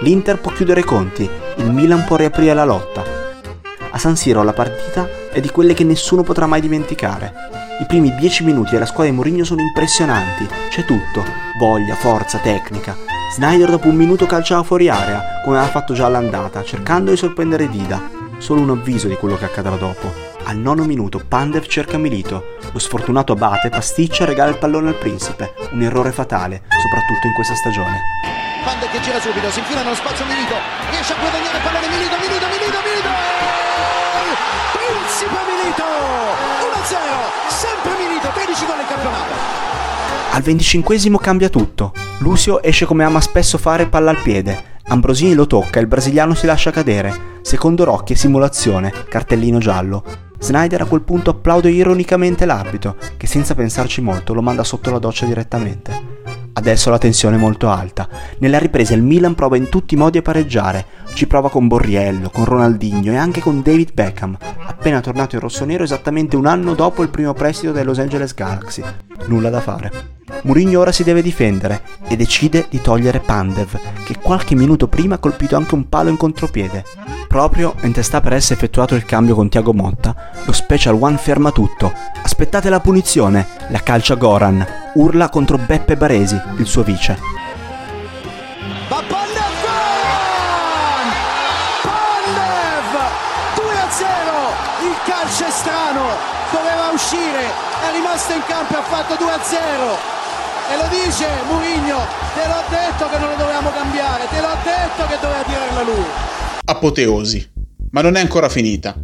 L'Inter 0.00 0.40
può 0.40 0.50
chiudere 0.50 0.80
i 0.80 0.84
conti, 0.84 1.30
il 1.58 1.70
Milan 1.70 2.04
può 2.06 2.16
riaprire 2.16 2.54
la 2.54 2.64
lotta. 2.64 3.21
A 3.92 3.98
San 3.98 4.16
Siro 4.16 4.42
la 4.42 4.52
partita 4.52 5.08
è 5.30 5.40
di 5.40 5.50
quelle 5.50 5.74
che 5.74 5.84
nessuno 5.84 6.22
potrà 6.22 6.46
mai 6.46 6.60
dimenticare. 6.60 7.32
I 7.80 7.86
primi 7.86 8.14
10 8.14 8.44
minuti 8.44 8.72
della 8.72 8.86
squadra 8.86 9.10
di 9.10 9.16
Mourinho 9.16 9.44
sono 9.44 9.60
impressionanti, 9.60 10.48
c'è 10.70 10.84
tutto, 10.84 11.24
voglia, 11.58 11.94
forza, 11.94 12.38
tecnica, 12.38 12.96
Snyder 13.32 13.70
dopo 13.70 13.88
un 13.88 13.96
minuto 13.96 14.26
calciava 14.26 14.62
fuori 14.62 14.90
area, 14.90 15.40
come 15.42 15.56
aveva 15.56 15.72
fatto 15.72 15.94
già 15.94 16.04
all'andata, 16.04 16.62
cercando 16.62 17.10
di 17.10 17.16
sorprendere 17.16 17.66
Dida. 17.66 18.10
Solo 18.36 18.60
un 18.60 18.68
avviso 18.68 19.08
di 19.08 19.14
quello 19.14 19.38
che 19.38 19.46
accadrà 19.46 19.74
dopo. 19.76 20.12
Al 20.44 20.58
nono 20.58 20.84
minuto 20.84 21.18
Pandev 21.26 21.64
cerca 21.64 21.96
Milito. 21.96 22.56
Lo 22.72 22.78
sfortunato 22.78 23.32
Abate 23.32 23.70
pasticcia 23.70 24.24
e 24.24 24.26
regala 24.26 24.50
il 24.50 24.58
pallone 24.58 24.90
al 24.90 24.98
principe. 24.98 25.54
Un 25.70 25.80
errore 25.80 26.12
fatale, 26.12 26.64
soprattutto 26.68 27.26
in 27.26 27.32
questa 27.32 27.54
stagione. 27.54 28.00
Pandev 28.64 28.90
che 28.90 29.00
gira 29.00 29.18
subito, 29.18 29.50
si 29.50 29.60
infila 29.60 29.82
nello 29.82 29.94
spazio 29.94 30.26
Milito. 30.26 30.54
Riesce 30.90 31.14
a 31.14 31.16
guadagnare 31.16 31.56
il 31.56 31.62
pallone 31.62 31.88
Milito, 31.88 32.16
Milito, 32.20 32.46
Milito, 32.48 32.78
Milito! 32.84 33.41
Principe 34.72 35.38
Milito! 35.48 35.84
1-0! 35.84 36.96
Sempre 37.48 37.92
Milito, 37.98 38.28
13 38.32 38.66
gol 38.66 38.78
in 38.80 38.86
campionato. 38.86 39.32
Al 40.32 40.42
venticinquesimo 40.42 41.18
cambia 41.18 41.48
tutto. 41.48 41.92
Lucio 42.18 42.62
esce 42.62 42.86
come 42.86 43.04
ama 43.04 43.20
spesso 43.20 43.58
fare 43.58 43.86
palla 43.86 44.10
al 44.10 44.22
piede. 44.22 44.70
Ambrosini 44.84 45.34
lo 45.34 45.46
tocca 45.46 45.78
e 45.78 45.82
il 45.82 45.88
brasiliano 45.88 46.34
si 46.34 46.46
lascia 46.46 46.70
cadere. 46.70 47.30
Secondo 47.42 47.84
Rocchi 47.84 48.14
simulazione, 48.14 48.92
cartellino 49.08 49.58
giallo. 49.58 50.02
Snyder 50.38 50.80
a 50.80 50.86
quel 50.86 51.02
punto 51.02 51.30
applaude 51.30 51.70
ironicamente 51.70 52.46
l'arbitro, 52.46 52.96
che 53.16 53.26
senza 53.26 53.54
pensarci 53.54 54.00
molto 54.00 54.32
lo 54.34 54.42
manda 54.42 54.64
sotto 54.64 54.90
la 54.90 54.98
doccia 54.98 55.26
direttamente. 55.26 56.20
Adesso 56.54 56.90
la 56.90 56.98
tensione 56.98 57.36
è 57.36 57.38
molto 57.38 57.68
alta. 57.70 58.08
Nella 58.38 58.58
ripresa 58.58 58.94
il 58.94 59.02
Milan 59.02 59.34
prova 59.34 59.56
in 59.56 59.68
tutti 59.68 59.94
i 59.94 59.96
modi 59.96 60.18
a 60.18 60.22
pareggiare. 60.22 60.86
Ci 61.14 61.26
prova 61.26 61.50
con 61.50 61.66
Borriello, 61.66 62.30
con 62.30 62.44
Ronaldinho 62.44 63.12
e 63.12 63.16
anche 63.16 63.40
con 63.40 63.62
David 63.62 63.92
Beckham, 63.92 64.36
appena 64.66 65.00
tornato 65.00 65.34
in 65.34 65.40
rossonero 65.40 65.84
esattamente 65.84 66.36
un 66.36 66.46
anno 66.46 66.74
dopo 66.74 67.02
il 67.02 67.08
primo 67.08 67.32
prestito 67.32 67.72
dei 67.72 67.84
Los 67.84 67.98
Angeles 67.98 68.34
Galaxy. 68.34 68.82
Nulla 69.26 69.50
da 69.50 69.60
fare. 69.60 70.20
Mourinho 70.44 70.80
ora 70.80 70.90
si 70.90 71.04
deve 71.04 71.22
difendere 71.22 71.82
e 72.08 72.16
decide 72.16 72.66
di 72.68 72.80
togliere 72.80 73.20
Pandev, 73.20 73.78
che 74.04 74.18
qualche 74.18 74.56
minuto 74.56 74.88
prima 74.88 75.14
ha 75.14 75.18
colpito 75.18 75.54
anche 75.54 75.74
un 75.76 75.88
palo 75.88 76.10
in 76.10 76.16
contropiede. 76.16 76.84
Proprio 77.28 77.74
mentre 77.80 78.02
sta 78.02 78.20
per 78.20 78.32
essere 78.32 78.56
effettuato 78.56 78.96
il 78.96 79.04
cambio 79.04 79.36
con 79.36 79.48
Tiago 79.48 79.72
Motta, 79.72 80.32
lo 80.44 80.52
Special 80.52 80.98
One 81.00 81.16
ferma 81.16 81.52
tutto. 81.52 81.92
Aspettate 82.22 82.70
la 82.70 82.80
punizione, 82.80 83.46
la 83.68 83.78
calcia 83.84 84.16
Goran, 84.16 84.66
urla 84.94 85.28
contro 85.28 85.58
Beppe 85.58 85.96
Baresi, 85.96 86.40
il 86.56 86.66
suo 86.66 86.82
vice. 86.82 87.16
Va 88.88 89.00
Pandev! 89.06 89.64
Pandev! 91.82 92.92
2 93.54 93.78
a 93.78 93.90
0! 93.90 94.10
Il 94.90 94.96
calcio 95.04 95.44
è 95.44 95.50
strano, 95.50 96.02
doveva 96.50 96.90
uscire, 96.92 97.44
è 97.88 97.92
rimasto 97.94 98.32
in 98.32 98.42
campo 98.48 98.74
e 98.74 98.78
ha 98.78 98.82
fatto 98.82 99.14
2 99.16 99.30
a 99.30 99.40
0 99.40 100.21
e 100.70 100.76
lo 100.76 100.88
dice 100.88 101.26
Murigno, 101.48 101.98
te 102.34 102.46
l'ho 102.46 102.62
detto 102.68 103.08
che 103.08 103.18
non 103.18 103.30
lo 103.30 103.36
dovevamo 103.36 103.70
cambiare, 103.70 104.26
te 104.28 104.40
l'ho 104.40 104.56
detto 104.62 105.06
che 105.08 105.18
doveva 105.20 105.42
tirarla 105.42 105.82
lui. 105.82 106.04
Apoteosi, 106.64 107.50
ma 107.90 108.00
non 108.00 108.16
è 108.16 108.20
ancora 108.20 108.48
finita. 108.48 108.94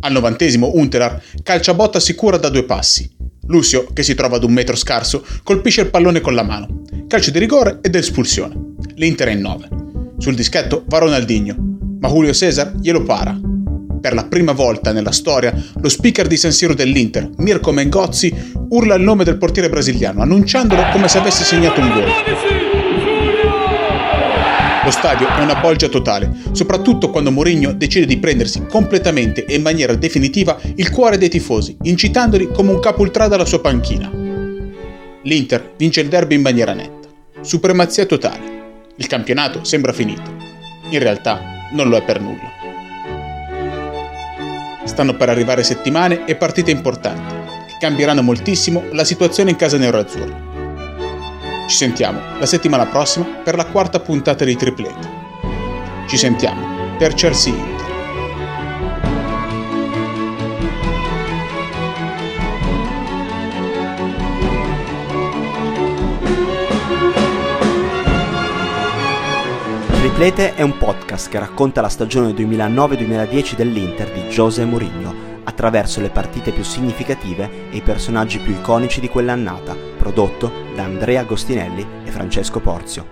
Al 0.00 0.12
novantesimo 0.12 0.72
Unterar 0.74 1.22
calcia 1.42 1.74
botta 1.74 2.00
sicura 2.00 2.36
da 2.36 2.48
due 2.48 2.64
passi. 2.64 3.10
Lucio, 3.46 3.86
che 3.92 4.02
si 4.02 4.14
trova 4.14 4.36
ad 4.36 4.44
un 4.44 4.52
metro 4.52 4.76
scarso, 4.76 5.24
colpisce 5.42 5.82
il 5.82 5.90
pallone 5.90 6.20
con 6.20 6.34
la 6.34 6.42
mano. 6.42 6.82
Calcio 7.06 7.30
di 7.30 7.38
rigore 7.38 7.78
ed 7.82 7.94
espulsione. 7.94 8.74
L'Inter 8.94 9.28
è 9.28 9.32
in 9.32 9.40
9. 9.40 9.68
Sul 10.18 10.34
dischetto 10.34 10.84
va 10.86 10.98
Ronaldinho, 10.98 11.54
ma 12.00 12.08
Julio 12.08 12.32
Cesar 12.32 12.74
glielo 12.76 13.02
para 13.02 13.52
per 14.04 14.12
la 14.12 14.24
prima 14.24 14.52
volta 14.52 14.92
nella 14.92 15.12
storia, 15.12 15.50
lo 15.80 15.88
speaker 15.88 16.26
di 16.26 16.36
San 16.36 16.52
Siro 16.52 16.74
dell'Inter, 16.74 17.30
Mirko 17.38 17.72
Mengozzi, 17.72 18.52
urla 18.68 18.96
il 18.96 19.02
nome 19.02 19.24
del 19.24 19.38
portiere 19.38 19.70
brasiliano, 19.70 20.20
annunciandolo 20.20 20.90
come 20.92 21.08
se 21.08 21.16
avesse 21.16 21.42
segnato 21.42 21.80
un 21.80 21.88
gol. 21.88 22.12
Lo 24.84 24.90
stadio 24.90 25.26
è 25.26 25.40
una 25.40 25.54
bolgia 25.54 25.88
totale, 25.88 26.30
soprattutto 26.52 27.08
quando 27.08 27.30
Mourinho 27.30 27.72
decide 27.72 28.04
di 28.04 28.18
prendersi 28.18 28.66
completamente 28.68 29.46
e 29.46 29.54
in 29.54 29.62
maniera 29.62 29.94
definitiva 29.94 30.60
il 30.74 30.90
cuore 30.90 31.16
dei 31.16 31.30
tifosi, 31.30 31.74
incitandoli 31.80 32.50
come 32.52 32.72
un 32.72 32.80
capo 32.80 33.00
ultra 33.00 33.26
dalla 33.26 33.46
sua 33.46 33.62
panchina. 33.62 34.12
L'Inter 35.22 35.72
vince 35.78 36.02
il 36.02 36.08
derby 36.08 36.34
in 36.34 36.42
maniera 36.42 36.74
netta. 36.74 37.08
Supremazia 37.40 38.04
totale. 38.04 38.82
Il 38.96 39.06
campionato 39.06 39.64
sembra 39.64 39.94
finito. 39.94 40.30
In 40.90 40.98
realtà 40.98 41.40
non 41.72 41.88
lo 41.88 41.96
è 41.96 42.02
per 42.02 42.20
nulla. 42.20 42.63
Stanno 44.84 45.14
per 45.14 45.28
arrivare 45.28 45.62
settimane 45.62 46.24
e 46.26 46.36
partite 46.36 46.70
importanti, 46.70 47.34
che 47.66 47.76
cambieranno 47.78 48.22
moltissimo 48.22 48.84
la 48.92 49.04
situazione 49.04 49.50
in 49.50 49.56
casa 49.56 49.78
nerazzurra. 49.78 50.52
Ci 51.66 51.76
sentiamo 51.76 52.20
la 52.38 52.46
settimana 52.46 52.86
prossima 52.86 53.24
per 53.42 53.56
la 53.56 53.64
quarta 53.64 53.98
puntata 53.98 54.44
di 54.44 54.54
Triplete. 54.54 55.08
Ci 56.06 56.16
sentiamo 56.16 56.96
per 56.98 57.14
Chelsea 57.14 57.54
Inter. 57.54 57.83
Triplete 70.14 70.54
è 70.54 70.62
un 70.62 70.78
podcast 70.78 71.28
che 71.28 71.40
racconta 71.40 71.80
la 71.80 71.88
stagione 71.88 72.30
2009-2010 72.30 73.56
dell'Inter 73.56 74.12
di 74.12 74.20
José 74.28 74.64
Mourinho 74.64 75.40
attraverso 75.42 76.00
le 76.00 76.08
partite 76.08 76.52
più 76.52 76.62
significative 76.62 77.68
e 77.72 77.78
i 77.78 77.80
personaggi 77.80 78.38
più 78.38 78.52
iconici 78.52 79.00
di 79.00 79.08
quell'annata, 79.08 79.74
prodotto 79.74 80.52
da 80.72 80.84
Andrea 80.84 81.22
Agostinelli 81.22 81.84
e 82.04 82.12
Francesco 82.12 82.60
Porzio. 82.60 83.06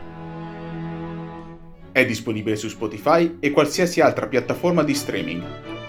È 1.91 2.07
disponibile 2.07 2.55
su 2.55 2.69
Spotify 2.69 3.39
e 3.41 3.51
qualsiasi 3.51 4.01
altra 4.01 4.29
piattaforma 4.29 4.85
di 4.85 4.95
streaming. 4.95 5.43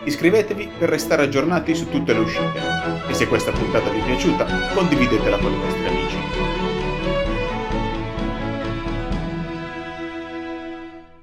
Iscrivetevi 0.06 0.68
per 0.80 0.90
restare 0.90 1.22
aggiornati 1.22 1.76
su 1.76 1.92
tutte 1.92 2.14
le 2.14 2.20
uscite. 2.22 2.60
E 3.08 3.14
se 3.14 3.28
questa 3.28 3.52
puntata 3.52 3.88
vi 3.92 4.00
è 4.00 4.04
piaciuta, 4.04 4.48
condividetela 4.74 5.38
con 5.38 5.52
i 5.52 5.58
vostri 5.58 5.86
amici. 5.86 6.63